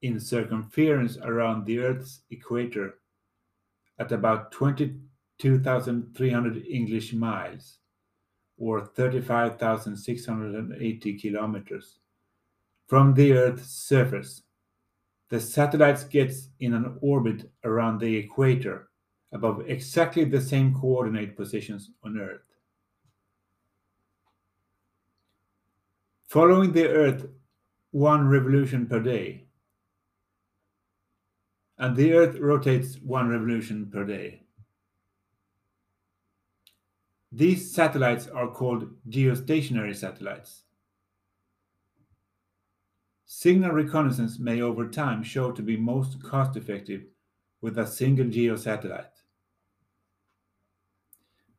in 0.01 0.19
circumference 0.19 1.17
around 1.17 1.65
the 1.65 1.79
Earth's 1.79 2.21
equator, 2.29 2.99
at 3.97 4.11
about 4.11 4.51
20 4.51 4.99
2,300 5.39 6.67
English 6.67 7.13
miles 7.13 7.79
or 8.57 8.85
35,680 8.85 11.17
kilometers 11.17 11.99
from 12.87 13.13
the 13.13 13.31
Earth's 13.31 13.71
surface. 13.71 14.41
The 15.29 15.39
satellite 15.39 16.09
gets 16.09 16.49
in 16.59 16.73
an 16.73 16.97
orbit 17.01 17.49
around 17.63 17.99
the 17.99 18.17
equator 18.17 18.89
above 19.31 19.69
exactly 19.69 20.25
the 20.25 20.41
same 20.41 20.73
coordinate 20.73 21.37
positions 21.37 21.91
on 22.03 22.19
Earth. 22.19 22.48
Following 26.29 26.73
the 26.73 26.87
Earth 26.87 27.25
one 27.89 28.27
revolution 28.27 28.85
per 28.85 28.99
day, 28.99 29.45
and 31.79 31.95
the 31.95 32.13
Earth 32.13 32.37
rotates 32.37 32.99
one 32.99 33.29
revolution 33.29 33.89
per 33.91 34.03
day. 34.03 34.43
These 37.31 37.73
satellites 37.73 38.27
are 38.27 38.47
called 38.47 38.91
geostationary 39.09 39.95
satellites. 39.95 40.65
Signal 43.25 43.71
reconnaissance 43.71 44.37
may 44.37 44.61
over 44.61 44.87
time 44.87 45.23
show 45.23 45.51
to 45.51 45.63
be 45.63 45.77
most 45.77 46.21
cost 46.21 46.55
effective 46.55 47.05
with 47.61 47.79
a 47.79 47.87
single 47.87 48.25
geosatellite. 48.25 49.18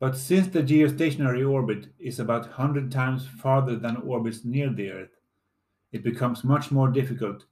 But 0.01 0.17
since 0.17 0.49
the 0.49 0.63
geostationary 0.63 1.49
orbit 1.49 1.89
is 1.99 2.19
about 2.19 2.47
100 2.47 2.91
times 2.91 3.27
farther 3.27 3.77
than 3.77 3.99
orbits 3.99 4.47
near 4.47 4.71
the 4.71 4.91
Earth, 4.91 5.21
it 5.93 6.03
becomes 6.03 6.43
much 6.43 6.71
more 6.71 6.89
difficult 6.89 7.45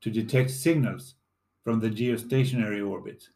to 0.00 0.10
detect 0.10 0.50
signals 0.50 1.14
from 1.62 1.78
the 1.78 1.88
geostationary 1.88 2.86
orbit. 2.86 3.28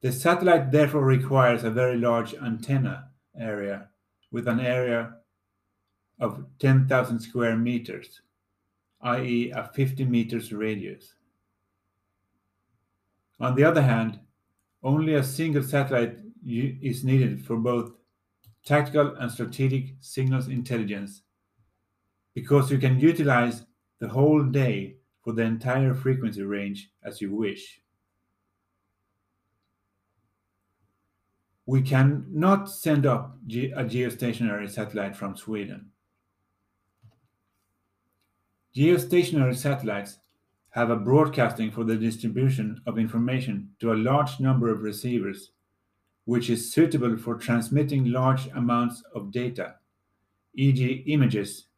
The 0.00 0.10
satellite 0.10 0.72
therefore 0.72 1.04
requires 1.04 1.62
a 1.62 1.70
very 1.70 1.98
large 1.98 2.34
antenna 2.34 3.10
area 3.38 3.88
with 4.32 4.48
an 4.48 4.58
area 4.58 5.18
of 6.18 6.46
10,000 6.58 7.20
square 7.20 7.56
meters, 7.56 8.22
i.e., 9.02 9.52
a 9.54 9.70
50 9.72 10.04
meters 10.04 10.52
radius. 10.52 11.14
On 13.38 13.54
the 13.54 13.64
other 13.64 13.82
hand, 13.82 14.18
only 14.86 15.14
a 15.14 15.24
single 15.24 15.64
satellite 15.64 16.16
is 16.46 17.02
needed 17.02 17.44
for 17.44 17.56
both 17.56 17.90
tactical 18.64 19.16
and 19.16 19.30
strategic 19.30 19.94
signals 20.00 20.46
intelligence 20.46 21.22
because 22.34 22.70
you 22.70 22.78
can 22.78 23.00
utilize 23.00 23.64
the 23.98 24.06
whole 24.06 24.44
day 24.44 24.96
for 25.24 25.32
the 25.32 25.42
entire 25.42 25.92
frequency 25.92 26.42
range 26.42 26.92
as 27.02 27.20
you 27.20 27.34
wish. 27.34 27.80
We 31.66 31.82
cannot 31.82 32.70
send 32.70 33.06
up 33.06 33.38
a 33.50 33.82
geostationary 33.84 34.70
satellite 34.70 35.16
from 35.16 35.36
Sweden. 35.36 35.90
Geostationary 38.76 39.56
satellites 39.56 40.18
have 40.76 40.90
a 40.90 40.96
broadcasting 40.96 41.70
for 41.70 41.84
the 41.84 41.96
distribution 41.96 42.82
of 42.86 42.98
information 42.98 43.70
to 43.80 43.92
a 43.92 43.96
large 43.96 44.38
number 44.38 44.70
of 44.70 44.82
receivers, 44.82 45.52
which 46.26 46.50
is 46.50 46.70
suitable 46.70 47.16
for 47.16 47.34
transmitting 47.34 48.12
large 48.12 48.46
amounts 48.48 49.02
of 49.14 49.32
data, 49.32 49.76
e.g., 50.54 51.02
images, 51.06 51.68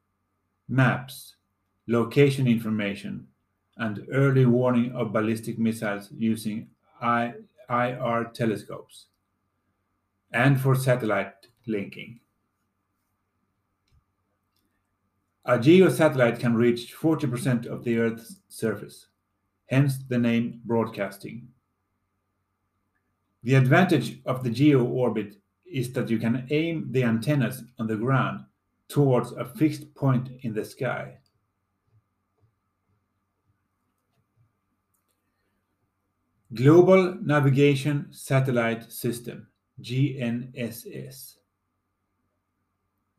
maps, 0.69 1.37
location 1.87 2.49
information, 2.49 3.25
and 3.77 4.05
early 4.13 4.47
warning 4.47 4.91
of 4.93 5.13
ballistic 5.13 5.61
missiles 5.61 6.09
using 6.11 6.69
IR 7.01 8.25
telescopes, 8.35 9.07
and 10.33 10.61
for 10.61 10.75
satellite 10.75 11.47
linking. 11.69 12.19
A 15.49 15.59
geosatellite 15.59 16.41
can 16.41 16.55
reach 16.55 16.95
40% 16.95 17.65
of 17.65 17.83
the 17.83 17.97
Earth's 17.97 18.37
surface, 18.51 19.07
hence 19.65 19.97
the 20.07 20.19
name 20.19 20.61
broadcasting. 20.67 21.49
The 23.43 23.55
advantage 23.55 24.21
of 24.27 24.45
the 24.45 24.51
geo 24.51 24.85
orbit 24.85 25.37
is 25.65 25.91
that 25.95 26.11
you 26.11 26.19
can 26.19 26.47
aim 26.51 26.89
the 26.91 27.03
antennas 27.03 27.63
on 27.79 27.87
the 27.87 27.97
ground 27.97 28.45
towards 28.89 29.33
a 29.33 29.47
fixed 29.47 29.95
point 29.95 30.29
in 30.43 30.53
the 30.53 30.67
sky. 30.67 31.17
Global 36.53 37.15
Navigation 37.23 38.09
Satellite 38.11 38.93
System, 38.93 39.49
GNSS. 39.81 41.38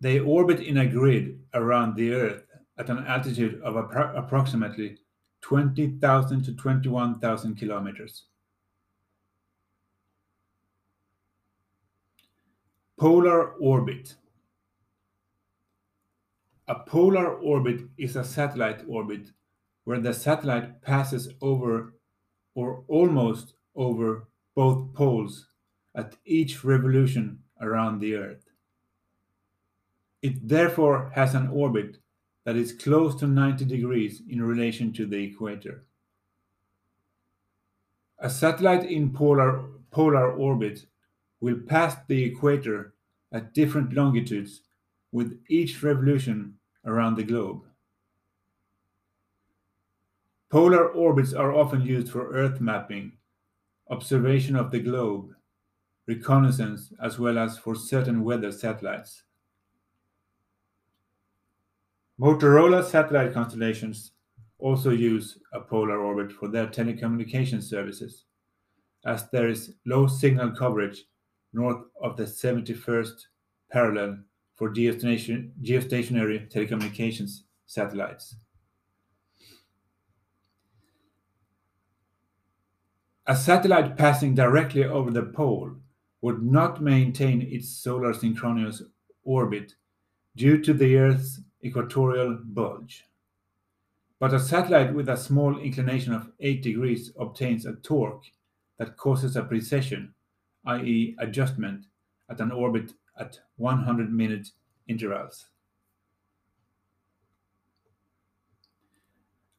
They 0.01 0.19
orbit 0.19 0.61
in 0.61 0.77
a 0.77 0.87
grid 0.87 1.39
around 1.53 1.95
the 1.95 2.13
Earth 2.13 2.43
at 2.77 2.89
an 2.89 2.99
altitude 3.05 3.61
of 3.61 3.75
appro 3.75 4.17
approximately 4.17 4.97
20,000 5.41 6.43
to 6.43 6.53
21,000 6.53 7.55
kilometers. 7.55 8.25
Polar 12.97 13.53
orbit. 13.53 14.15
A 16.67 16.75
polar 16.75 17.35
orbit 17.39 17.81
is 17.97 18.15
a 18.15 18.23
satellite 18.23 18.83
orbit 18.87 19.31
where 19.85 19.99
the 19.99 20.13
satellite 20.13 20.81
passes 20.81 21.29
over 21.41 21.95
or 22.55 22.83
almost 22.87 23.53
over 23.75 24.27
both 24.55 24.93
poles 24.93 25.47
at 25.95 26.15
each 26.25 26.63
revolution 26.63 27.39
around 27.61 27.99
the 27.99 28.15
Earth. 28.15 28.48
It 30.21 30.47
therefore 30.47 31.11
has 31.15 31.35
an 31.35 31.47
orbit 31.47 31.97
that 32.45 32.55
is 32.55 32.73
close 32.73 33.15
to 33.15 33.27
90 33.27 33.65
degrees 33.65 34.21
in 34.27 34.41
relation 34.41 34.91
to 34.93 35.05
the 35.05 35.23
equator. 35.23 35.85
A 38.19 38.29
satellite 38.29 38.89
in 38.89 39.13
polar, 39.13 39.63
polar 39.91 40.31
orbit 40.33 40.85
will 41.39 41.59
pass 41.67 41.95
the 42.07 42.23
equator 42.23 42.93
at 43.31 43.53
different 43.53 43.93
longitudes 43.93 44.61
with 45.11 45.39
each 45.49 45.81
revolution 45.81 46.55
around 46.85 47.15
the 47.15 47.23
globe. 47.23 47.63
Polar 50.49 50.89
orbits 50.89 51.33
are 51.33 51.53
often 51.53 51.81
used 51.81 52.11
for 52.11 52.33
Earth 52.33 52.59
mapping, 52.59 53.13
observation 53.89 54.55
of 54.55 54.71
the 54.71 54.79
globe, 54.79 55.33
reconnaissance, 56.07 56.91
as 57.01 57.19
well 57.19 57.37
as 57.37 57.57
for 57.57 57.75
certain 57.75 58.23
weather 58.23 58.51
satellites. 58.51 59.23
Motorola 62.19 62.83
satellite 62.83 63.33
constellations 63.33 64.11
also 64.57 64.89
use 64.89 65.37
a 65.53 65.61
polar 65.61 65.99
orbit 65.99 66.33
for 66.33 66.49
their 66.49 66.67
telecommunication 66.67 67.63
services, 67.63 68.25
as 69.05 69.29
there 69.29 69.47
is 69.47 69.75
low 69.85 70.05
signal 70.05 70.51
coverage 70.51 71.05
north 71.53 71.85
of 72.01 72.17
the 72.17 72.23
71st 72.23 73.13
parallel 73.71 74.19
for 74.57 74.69
geostation 74.69 75.51
geostationary 75.61 76.51
telecommunications 76.51 77.43
satellites. 77.65 78.35
A 83.27 83.35
satellite 83.35 83.95
passing 83.95 84.35
directly 84.35 84.83
over 84.83 85.11
the 85.11 85.23
pole 85.23 85.71
would 86.21 86.43
not 86.43 86.81
maintain 86.81 87.41
its 87.43 87.69
solar 87.69 88.13
synchronous 88.13 88.81
orbit 89.23 89.75
due 90.35 90.61
to 90.61 90.73
the 90.73 90.97
Earth's 90.97 91.39
equatorial 91.63 92.39
bulge. 92.43 93.05
But 94.19 94.33
a 94.33 94.39
satellite 94.39 94.93
with 94.93 95.07
a 95.07 95.17
small 95.17 95.57
inclination 95.59 96.13
of 96.13 96.31
8 96.39 96.61
degrees 96.61 97.11
obtains 97.17 97.65
a 97.65 97.75
torque 97.75 98.25
that 98.77 98.97
causes 98.97 99.35
a 99.35 99.43
precession, 99.43 100.13
i.e., 100.65 101.15
adjustment, 101.19 101.85
at 102.29 102.39
an 102.39 102.51
orbit 102.51 102.93
at 103.17 103.39
100 103.57 104.11
minute 104.11 104.49
intervals. 104.87 105.47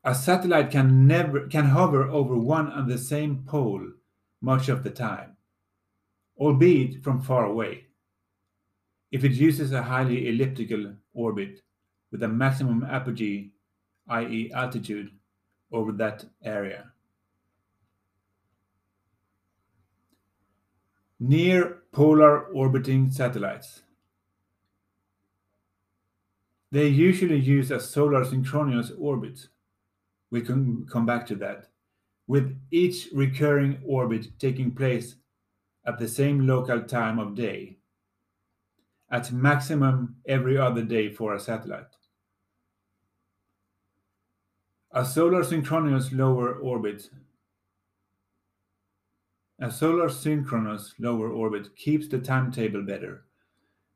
A 0.03 0.15
satellite 0.15 0.71
can 0.71 1.07
never 1.07 1.47
can 1.47 1.67
hover 1.67 2.09
over 2.09 2.35
one 2.35 2.73
and 2.73 2.91
the 2.91 2.97
same 2.97 3.45
pole 3.47 3.87
much 4.41 4.71
of 4.71 4.83
the 4.83 4.91
time, 4.91 5.37
albeit 6.39 7.05
from 7.05 7.21
far 7.21 7.45
away. 7.45 7.85
If 9.13 9.25
it 9.25 9.33
uses 9.33 9.73
a 9.73 9.83
highly 9.83 10.29
elliptical 10.29 10.95
orbit 11.13 11.61
with 12.11 12.23
a 12.23 12.29
maximum 12.29 12.85
apogee, 12.85 13.53
i.e. 14.09 14.51
altitude, 14.53 15.11
over 15.73 15.93
that 15.93 16.25
area. 16.43 16.93
Near 21.19 21.83
polar 21.93 22.47
orbiting 22.47 23.11
satellites. 23.11 23.83
They 26.73 26.87
usually 26.87 27.39
use 27.39 27.71
a 27.71 27.81
solar 27.81 28.25
synchronous 28.25 28.91
orbit 28.99 29.49
we 30.31 30.41
can 30.41 30.87
come 30.87 31.05
back 31.05 31.27
to 31.27 31.35
that, 31.37 31.67
with 32.27 32.57
each 32.71 33.09
recurring 33.13 33.79
orbit 33.85 34.29
taking 34.39 34.71
place 34.71 35.17
at 35.85 35.99
the 35.99 36.09
same 36.09 36.47
local 36.47 36.83
time 36.83 37.19
of 37.19 37.35
day, 37.35 37.79
at 39.11 39.33
maximum 39.33 40.17
every 40.27 40.57
other 40.57 40.83
day 40.83 41.13
for 41.13 41.35
a 41.35 41.41
satellite. 41.41 41.97
A 44.93 45.05
solar 45.05 45.45
synchronous 45.45 46.13
lower 46.13 46.55
orbit 46.55 47.09
a 49.63 49.71
solar 49.71 50.09
synchronous 50.09 50.95
lower 50.99 51.31
orbit 51.31 51.77
keeps 51.77 52.09
the 52.09 52.19
timetable 52.19 52.83
better, 52.83 53.25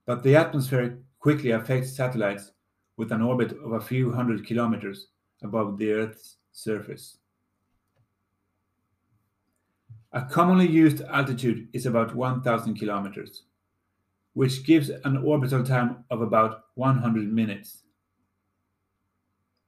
but 0.04 0.22
the 0.22 0.36
atmosphere 0.36 0.98
quickly 1.18 1.52
affects 1.52 1.96
satellites 1.96 2.52
with 2.98 3.10
an 3.12 3.22
orbit 3.22 3.52
of 3.64 3.72
a 3.72 3.80
few 3.80 4.12
hundred 4.12 4.46
kilometers 4.46 5.06
above 5.42 5.78
the 5.78 5.90
Earth's 5.90 6.36
surface. 6.52 7.16
A 10.12 10.22
commonly 10.26 10.68
used 10.68 11.00
altitude 11.00 11.68
is 11.72 11.86
about 11.86 12.14
1000 12.14 12.74
kilometers, 12.74 13.44
which 14.34 14.66
gives 14.66 14.90
an 14.90 15.16
orbital 15.16 15.64
time 15.64 16.04
of 16.10 16.20
about 16.20 16.64
100 16.74 17.32
minutes. 17.32 17.83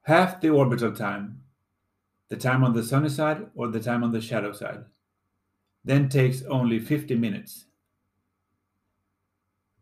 Half 0.06 0.40
the 0.40 0.50
orbital 0.50 0.92
time, 0.92 1.42
the 2.28 2.36
time 2.36 2.62
on 2.62 2.72
the 2.72 2.84
sunny 2.84 3.08
side 3.08 3.44
or 3.56 3.66
the 3.66 3.80
time 3.80 4.04
on 4.04 4.12
the 4.12 4.20
shadow 4.20 4.52
side, 4.52 4.84
then 5.84 6.08
takes 6.08 6.44
only 6.44 6.78
50 6.78 7.16
minutes. 7.16 7.66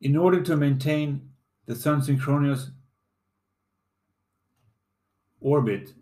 In 0.01 0.17
order 0.17 0.41
to 0.41 0.57
maintain 0.57 1.29
the 1.67 1.75
Sun 1.75 2.03
synchronous 2.03 2.71
orbit 5.41 5.93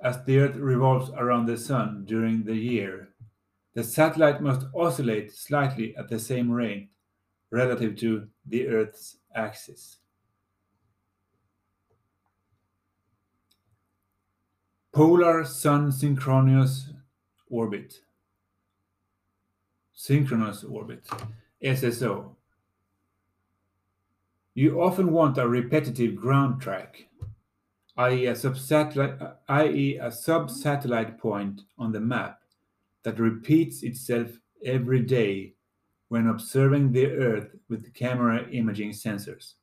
as 0.00 0.24
the 0.24 0.38
Earth 0.38 0.54
revolves 0.54 1.10
around 1.16 1.46
the 1.46 1.56
Sun 1.56 2.04
during 2.04 2.44
the 2.44 2.56
year, 2.56 3.08
the 3.74 3.82
satellite 3.82 4.40
must 4.40 4.64
oscillate 4.76 5.32
slightly 5.32 5.96
at 5.96 6.08
the 6.08 6.20
same 6.20 6.52
rate 6.52 6.90
relative 7.50 7.96
to 7.96 8.28
the 8.46 8.68
Earth's 8.68 9.16
axis. 9.34 10.01
Polar 14.92 15.44
Sun 15.44 15.90
synchronous 15.90 16.90
orbit 17.48 18.00
synchronous 20.02 20.64
orbit, 20.64 21.08
SSO. 21.64 22.34
You 24.54 24.82
often 24.82 25.12
want 25.12 25.38
a 25.38 25.46
repetitive 25.48 26.16
ground 26.16 26.60
track, 26.60 27.06
i.e. 27.96 28.26
a 28.26 28.32
subsatellite, 28.32 29.36
i.e. 29.48 29.98
a 29.98 30.10
sub-satellite 30.10 31.18
point 31.18 31.62
on 31.78 31.92
the 31.92 32.00
map 32.00 32.40
that 33.04 33.20
repeats 33.20 33.84
itself 33.84 34.28
every 34.64 35.02
day 35.02 35.54
when 36.08 36.26
observing 36.26 36.90
the 36.90 37.06
Earth 37.06 37.54
with 37.68 37.94
camera 37.94 38.48
imaging 38.50 38.90
sensors. 38.90 39.54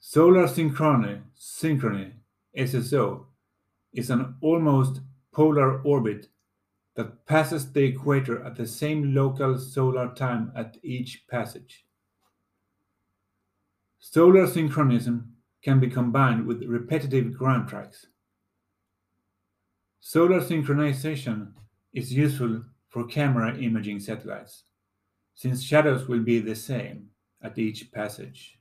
Solar 0.00 0.46
synchrony, 0.46 1.22
synchrony 1.36 2.12
SSO, 2.56 3.26
is 3.92 4.10
an 4.10 4.36
almost 4.40 5.00
polar 5.32 5.80
orbit 5.82 6.28
that 6.94 7.26
passes 7.26 7.72
the 7.72 7.84
equator 7.84 8.42
at 8.44 8.56
the 8.56 8.66
same 8.66 9.14
local 9.14 9.58
solar 9.58 10.14
time 10.14 10.50
at 10.56 10.76
each 10.82 11.24
passage. 11.28 11.84
Solar 13.98 14.46
synchronism 14.46 15.32
can 15.62 15.80
be 15.80 15.88
combined 15.88 16.46
with 16.46 16.62
repetitive 16.62 17.36
ground 17.36 17.68
tracks. 17.68 18.06
Solar 20.00 20.40
synchronization 20.40 21.52
is 21.92 22.12
useful 22.12 22.62
for 22.88 23.04
camera 23.04 23.56
imaging 23.58 24.00
satellites, 24.00 24.64
since 25.34 25.62
shadows 25.62 26.08
will 26.08 26.20
be 26.20 26.38
the 26.38 26.54
same 26.54 27.08
at 27.42 27.58
each 27.58 27.90
passage. 27.92 28.58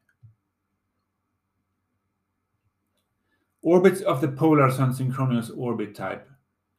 Orbits 3.65 4.01
of 4.01 4.21
the 4.21 4.27
polar 4.27 4.69
sun 4.69 4.93
synchronous 4.93 5.49
orbit 5.49 5.95
type 5.95 6.29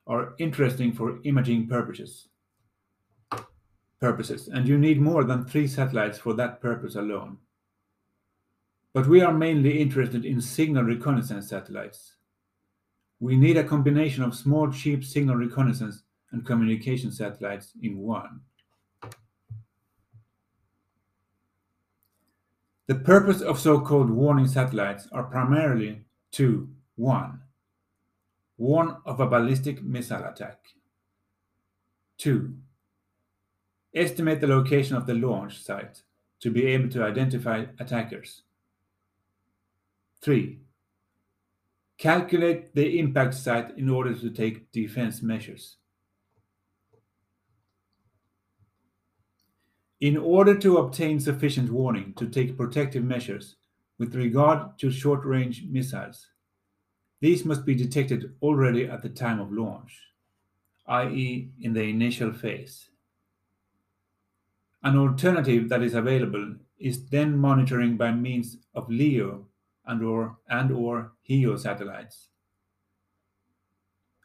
are 0.07 0.35
interesting 0.39 0.93
for 0.93 1.19
imaging 1.25 1.67
purposes 1.67 2.29
purposes, 3.99 4.47
and 4.47 4.69
you 4.69 4.79
need 4.79 5.01
more 5.01 5.25
than 5.25 5.45
three 5.45 5.67
satellites 5.67 6.17
for 6.17 6.35
that 6.35 6.61
purpose 6.61 6.95
alone. 6.95 7.39
But 8.93 9.09
we 9.09 9.21
are 9.21 9.35
mainly 9.35 9.81
interested 9.81 10.25
in 10.25 10.41
signal 10.41 10.85
reconnaissance 10.85 11.49
satellites. 11.49 12.13
We 13.19 13.37
need 13.37 13.57
a 13.57 13.65
combination 13.65 14.23
of 14.23 14.37
small, 14.37 14.71
cheap 14.71 15.05
signal 15.05 15.35
reconnaissance 15.35 16.05
and 16.31 16.47
communication 16.47 17.11
satellites 17.11 17.73
in 17.83 17.99
one. 17.99 18.43
The 22.87 22.95
purpose 22.95 23.41
of 23.41 23.59
so-called 23.59 24.11
warning 24.11 24.47
satellites 24.47 25.09
are 25.11 25.25
primarily 25.25 26.05
to 26.33 26.69
1 26.97 27.41
warn 28.59 28.97
of 29.05 29.21
a 29.21 29.27
ballistic 29.27 29.83
missile 29.83 30.25
attack. 30.25 30.59
2. 32.19 32.55
Estimate 33.95 34.41
the 34.41 34.47
location 34.47 34.97
of 34.97 35.07
the 35.07 35.15
launch 35.15 35.63
site 35.63 36.03
to 36.41 36.51
be 36.51 36.67
able 36.67 36.89
to 36.91 37.03
identify 37.03 37.65
attackers. 37.79 38.43
3. 40.23 40.59
Calculate 41.99 42.75
the 42.75 42.99
impact 42.99 43.35
site 43.35 43.77
in 43.77 43.89
order 43.89 44.15
to 44.15 44.31
take 44.31 44.71
defense 44.73 45.23
measures. 45.23 45.77
In 50.01 50.19
order 50.19 50.59
to 50.59 50.77
obtain 50.77 51.21
sufficient 51.21 51.71
warning 51.71 52.13
to 52.19 52.27
take 52.27 52.57
protective 52.57 53.03
measures 53.03 53.57
with 53.99 54.15
regard 54.15 54.79
to 54.79 54.91
short-range 54.91 55.65
missiles, 55.71 56.27
these 57.21 57.45
must 57.45 57.65
be 57.65 57.75
detected 57.75 58.35
already 58.43 58.85
at 58.85 59.03
the 59.03 59.09
time 59.09 59.41
of 59.41 59.53
launch, 59.53 60.01
i.e. 60.87 61.51
in 61.61 61.73
the 61.73 61.83
initial 61.83 62.33
phase. 62.33 62.91
An 64.83 64.97
alternative 64.97 65.69
that 65.69 65.83
is 65.83 65.95
available 65.95 66.57
is 66.79 67.09
then 67.09 67.37
monitoring 67.37 67.97
by 67.97 68.13
means 68.13 68.59
of 68.75 68.91
LEO 68.91 69.47
and 69.87 70.03
or, 70.03 70.37
and 70.49 70.71
or 70.71 71.13
HEO 71.23 71.57
satellites. 71.57 72.29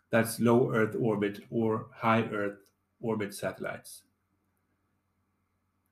That's 0.10 0.42
low 0.42 0.74
Earth 0.74 0.96
orbit 1.00 1.40
or 1.50 1.88
high 1.94 2.24
Earth 2.24 2.60
orbit 3.00 3.34
satellites. 3.34 4.04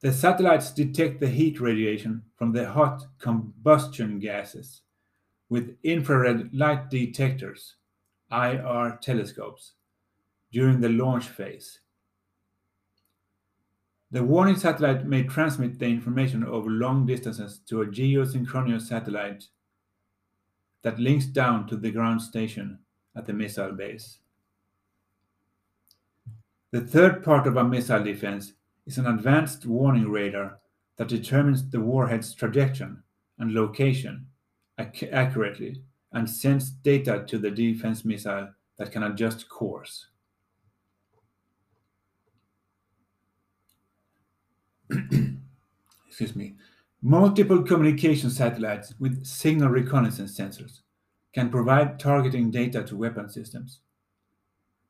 The 0.02 0.12
satellites 0.12 0.72
detect 0.72 1.20
the 1.20 1.30
heat 1.30 1.60
radiation 1.60 2.24
from 2.36 2.52
the 2.52 2.70
hot 2.70 3.06
combustion 3.20 4.20
gases 4.20 4.82
with 5.50 5.76
infrared 5.84 6.54
light 6.54 6.90
detectors 6.90 7.76
IR 8.32 9.00
telescopes 9.02 9.74
during 10.52 10.80
the 10.80 10.90
launch 10.90 11.28
phase. 11.28 11.80
The 14.12 14.24
warning 14.24 14.56
satellite 14.56 15.06
may 15.06 15.24
transmit 15.24 15.78
the 15.78 15.86
information 15.86 16.44
over 16.44 16.70
long 16.70 17.06
distances 17.06 17.60
to 17.68 17.82
a 17.82 17.88
geosynchronous 17.88 18.88
satellite 18.88 19.46
that 20.82 21.00
links 21.00 21.26
down 21.26 21.68
to 21.68 21.78
the 21.78 21.92
ground 21.92 22.22
station 22.22 22.80
at 23.16 23.28
the 23.28 23.34
missile 23.34 23.72
base. 23.72 24.20
The 26.72 26.82
third 26.82 27.24
part 27.24 27.46
of 27.46 27.58
a 27.58 27.64
missile 27.64 28.04
defense 28.04 28.54
is 28.86 28.98
an 28.98 29.08
advanced 29.08 29.66
warning 29.66 30.10
radar 30.10 30.60
that 30.98 31.08
determines 31.08 31.70
the 31.70 31.80
warhead's 31.80 32.34
trajectory 32.34 32.96
and 33.38 33.54
location 33.54 34.26
ac- 34.80 35.10
accurately 35.10 35.84
and 36.14 36.30
sends 36.30 36.72
data 36.72 37.24
to 37.28 37.38
the 37.38 37.52
defense 37.52 38.04
missile 38.04 38.50
that 38.78 38.92
can 38.92 39.04
adjust 39.04 39.48
course. 39.50 40.08
Excuse 46.08 46.36
me. 46.36 46.56
Multiple 47.02 47.62
communication 47.64 48.30
satellites 48.30 48.94
with 49.00 49.26
signal 49.26 49.70
reconnaissance 49.70 50.38
sensors 50.38 50.80
can 51.34 51.50
provide 51.50 52.00
targeting 52.00 52.52
data 52.52 52.84
to 52.84 52.98
weapon 52.98 53.30
systems. 53.30 53.80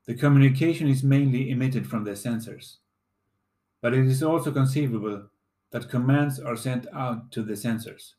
The 0.05 0.15
communication 0.15 0.87
is 0.87 1.03
mainly 1.03 1.51
emitted 1.51 1.85
from 1.85 2.03
the 2.03 2.11
sensors, 2.11 2.77
but 3.81 3.93
it 3.93 4.05
is 4.07 4.23
also 4.23 4.51
conceivable 4.51 5.27
that 5.71 5.89
commands 5.89 6.39
are 6.39 6.55
sent 6.55 6.87
out 6.93 7.31
to 7.33 7.43
the 7.43 7.53
sensors 7.53 8.13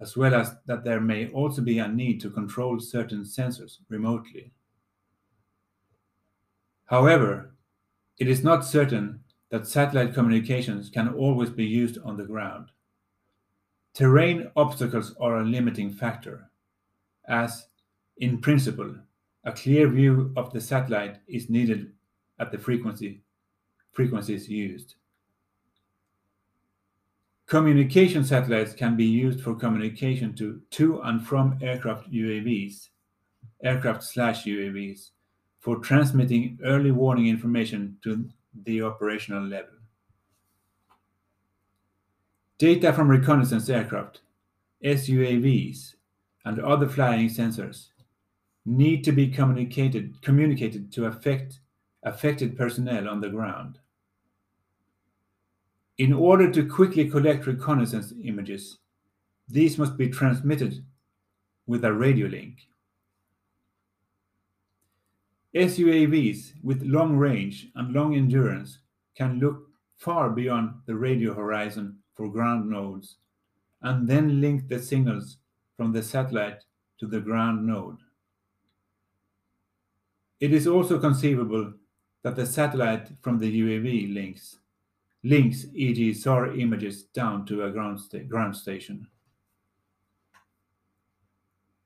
as 0.00 0.16
well 0.16 0.34
as 0.34 0.56
that 0.66 0.84
there 0.84 1.00
may 1.00 1.28
also 1.30 1.60
be 1.60 1.78
a 1.78 1.88
need 1.88 2.20
to 2.20 2.30
control 2.30 2.78
certain 2.78 3.22
sensors 3.22 3.78
remotely. 3.88 4.52
However, 6.86 7.54
it 8.18 8.28
is 8.28 8.42
not 8.42 8.64
certain 8.64 9.20
that 9.50 9.66
satellite 9.66 10.14
communications 10.14 10.90
can 10.90 11.08
always 11.08 11.50
be 11.50 11.64
used 11.64 11.98
on 12.04 12.16
the 12.16 12.24
ground. 12.24 12.70
Terrain 13.94 14.50
obstacles 14.56 15.14
are 15.20 15.38
a 15.38 15.44
limiting 15.44 15.90
factor, 15.90 16.50
as, 17.26 17.66
in 18.18 18.40
principle, 18.40 18.94
A 19.48 19.52
clear 19.52 19.88
view 19.88 20.30
of 20.36 20.52
the 20.52 20.60
satellite 20.60 21.20
is 21.26 21.48
needed 21.48 21.92
at 22.38 22.52
the 22.52 22.58
frequency 22.58 23.22
frequencies 23.92 24.46
used. 24.46 24.96
Communication 27.48 28.24
satellites 28.24 28.74
can 28.74 28.94
be 28.94 29.06
used 29.06 29.40
for 29.40 29.54
communication 29.54 30.34
to, 30.34 30.60
to 30.70 31.00
and 31.00 31.26
from 31.26 31.58
aircraft 31.62 32.12
UAVs, 32.12 32.90
aircraft 33.64 34.04
slash 34.04 34.44
UAVs, 34.44 35.12
for 35.58 35.78
transmitting 35.78 36.58
early 36.62 36.90
warning 36.90 37.26
information 37.26 37.96
to 38.04 38.28
the 38.64 38.82
operational 38.82 39.42
level. 39.42 39.72
Data 42.58 42.92
from 42.92 43.08
reconnaissance 43.08 43.70
aircraft, 43.70 44.20
SUAVs, 44.84 45.94
and 46.44 46.60
other 46.60 46.86
flying 46.86 47.30
sensors 47.30 47.86
need 48.66 49.02
to 49.04 49.12
be 49.12 49.26
communicated, 49.26 50.20
communicated 50.20 50.92
to 50.92 51.06
affect, 51.06 51.60
affected 52.02 52.58
personnel 52.58 53.08
on 53.08 53.22
the 53.22 53.30
ground. 53.30 53.78
In 55.98 56.12
order 56.12 56.48
to 56.52 56.64
quickly 56.64 57.10
collect 57.10 57.46
reconnaissance 57.46 58.14
images, 58.22 58.78
these 59.48 59.78
must 59.78 59.96
be 59.96 60.08
transmitted 60.08 60.84
with 61.66 61.84
a 61.84 61.92
radio 61.92 62.28
link. 62.28 62.68
SUAVs 65.54 66.52
with 66.62 66.82
long 66.82 67.16
range 67.16 67.68
and 67.74 67.92
long 67.92 68.14
endurance 68.14 68.78
can 69.16 69.40
look 69.40 69.68
far 69.96 70.30
beyond 70.30 70.74
the 70.86 70.94
radio 70.94 71.34
horizon 71.34 71.98
for 72.14 72.30
ground 72.30 72.70
nodes 72.70 73.16
and 73.82 74.06
then 74.06 74.40
link 74.40 74.68
the 74.68 74.80
signals 74.80 75.38
from 75.76 75.92
the 75.92 76.02
satellite 76.02 76.62
to 76.98 77.06
the 77.06 77.20
ground 77.20 77.66
node. 77.66 77.98
It 80.38 80.52
is 80.52 80.68
also 80.68 81.00
conceivable 81.00 81.72
that 82.22 82.36
the 82.36 82.46
satellite 82.46 83.08
from 83.20 83.38
the 83.38 83.60
UAV 83.60 84.14
links 84.14 84.58
links 85.24 85.66
e.g. 85.74 86.14
SAR 86.14 86.54
images 86.56 87.04
down 87.04 87.44
to 87.46 87.64
a 87.64 87.70
ground, 87.70 88.00
sta 88.00 88.20
ground 88.20 88.56
station. 88.56 89.06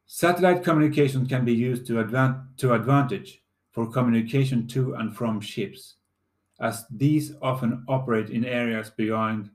Satellite 0.06 0.62
communication 0.62 1.26
can 1.26 1.44
be 1.44 1.54
used 1.54 1.86
to, 1.86 1.94
advan 1.94 2.44
to 2.58 2.74
advantage 2.74 3.42
for 3.70 3.90
communication 3.90 4.66
to 4.68 4.94
and 4.94 5.16
from 5.16 5.40
ships, 5.40 5.96
as 6.60 6.84
these 6.90 7.32
often 7.40 7.82
operate 7.88 8.28
in 8.28 8.44
areas 8.44 8.90
beyond, 8.90 9.50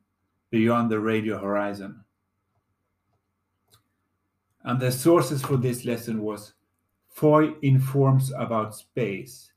beyond 0.50 0.90
the 0.90 1.00
radio 1.00 1.38
horizon. 1.38 2.04
And 4.64 4.80
the 4.80 4.92
sources 4.92 5.44
for 5.44 5.58
this 5.58 5.86
lesson 5.86 6.24
was 6.24 6.54
FOI 7.10 7.54
informs 7.62 8.32
about 8.32 8.76
space, 8.76 9.52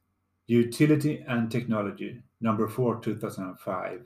utility 0.47 1.25
and 1.27 1.51
technology, 1.51 2.23
number 2.41 2.69
4, 2.69 3.01
2005. 3.01 4.03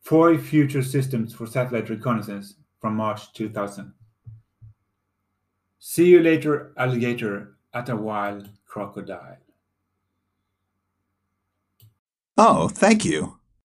Four 0.00 0.38
Future 0.38 0.82
Systems 0.82 1.34
for 1.34 1.46
Satellite 1.46 1.90
Reconnaissance 1.90 2.54
from 2.80 2.94
March 2.94 3.32
2000. 3.32 3.92
See 5.78 6.06
you 6.06 6.20
later, 6.20 6.72
alligator 6.76 7.56
at 7.74 7.88
a 7.88 7.96
wild 7.96 8.48
crocodile. 8.66 9.38
Oh, 12.38 12.68
thank 12.68 13.04
you. 13.04 13.38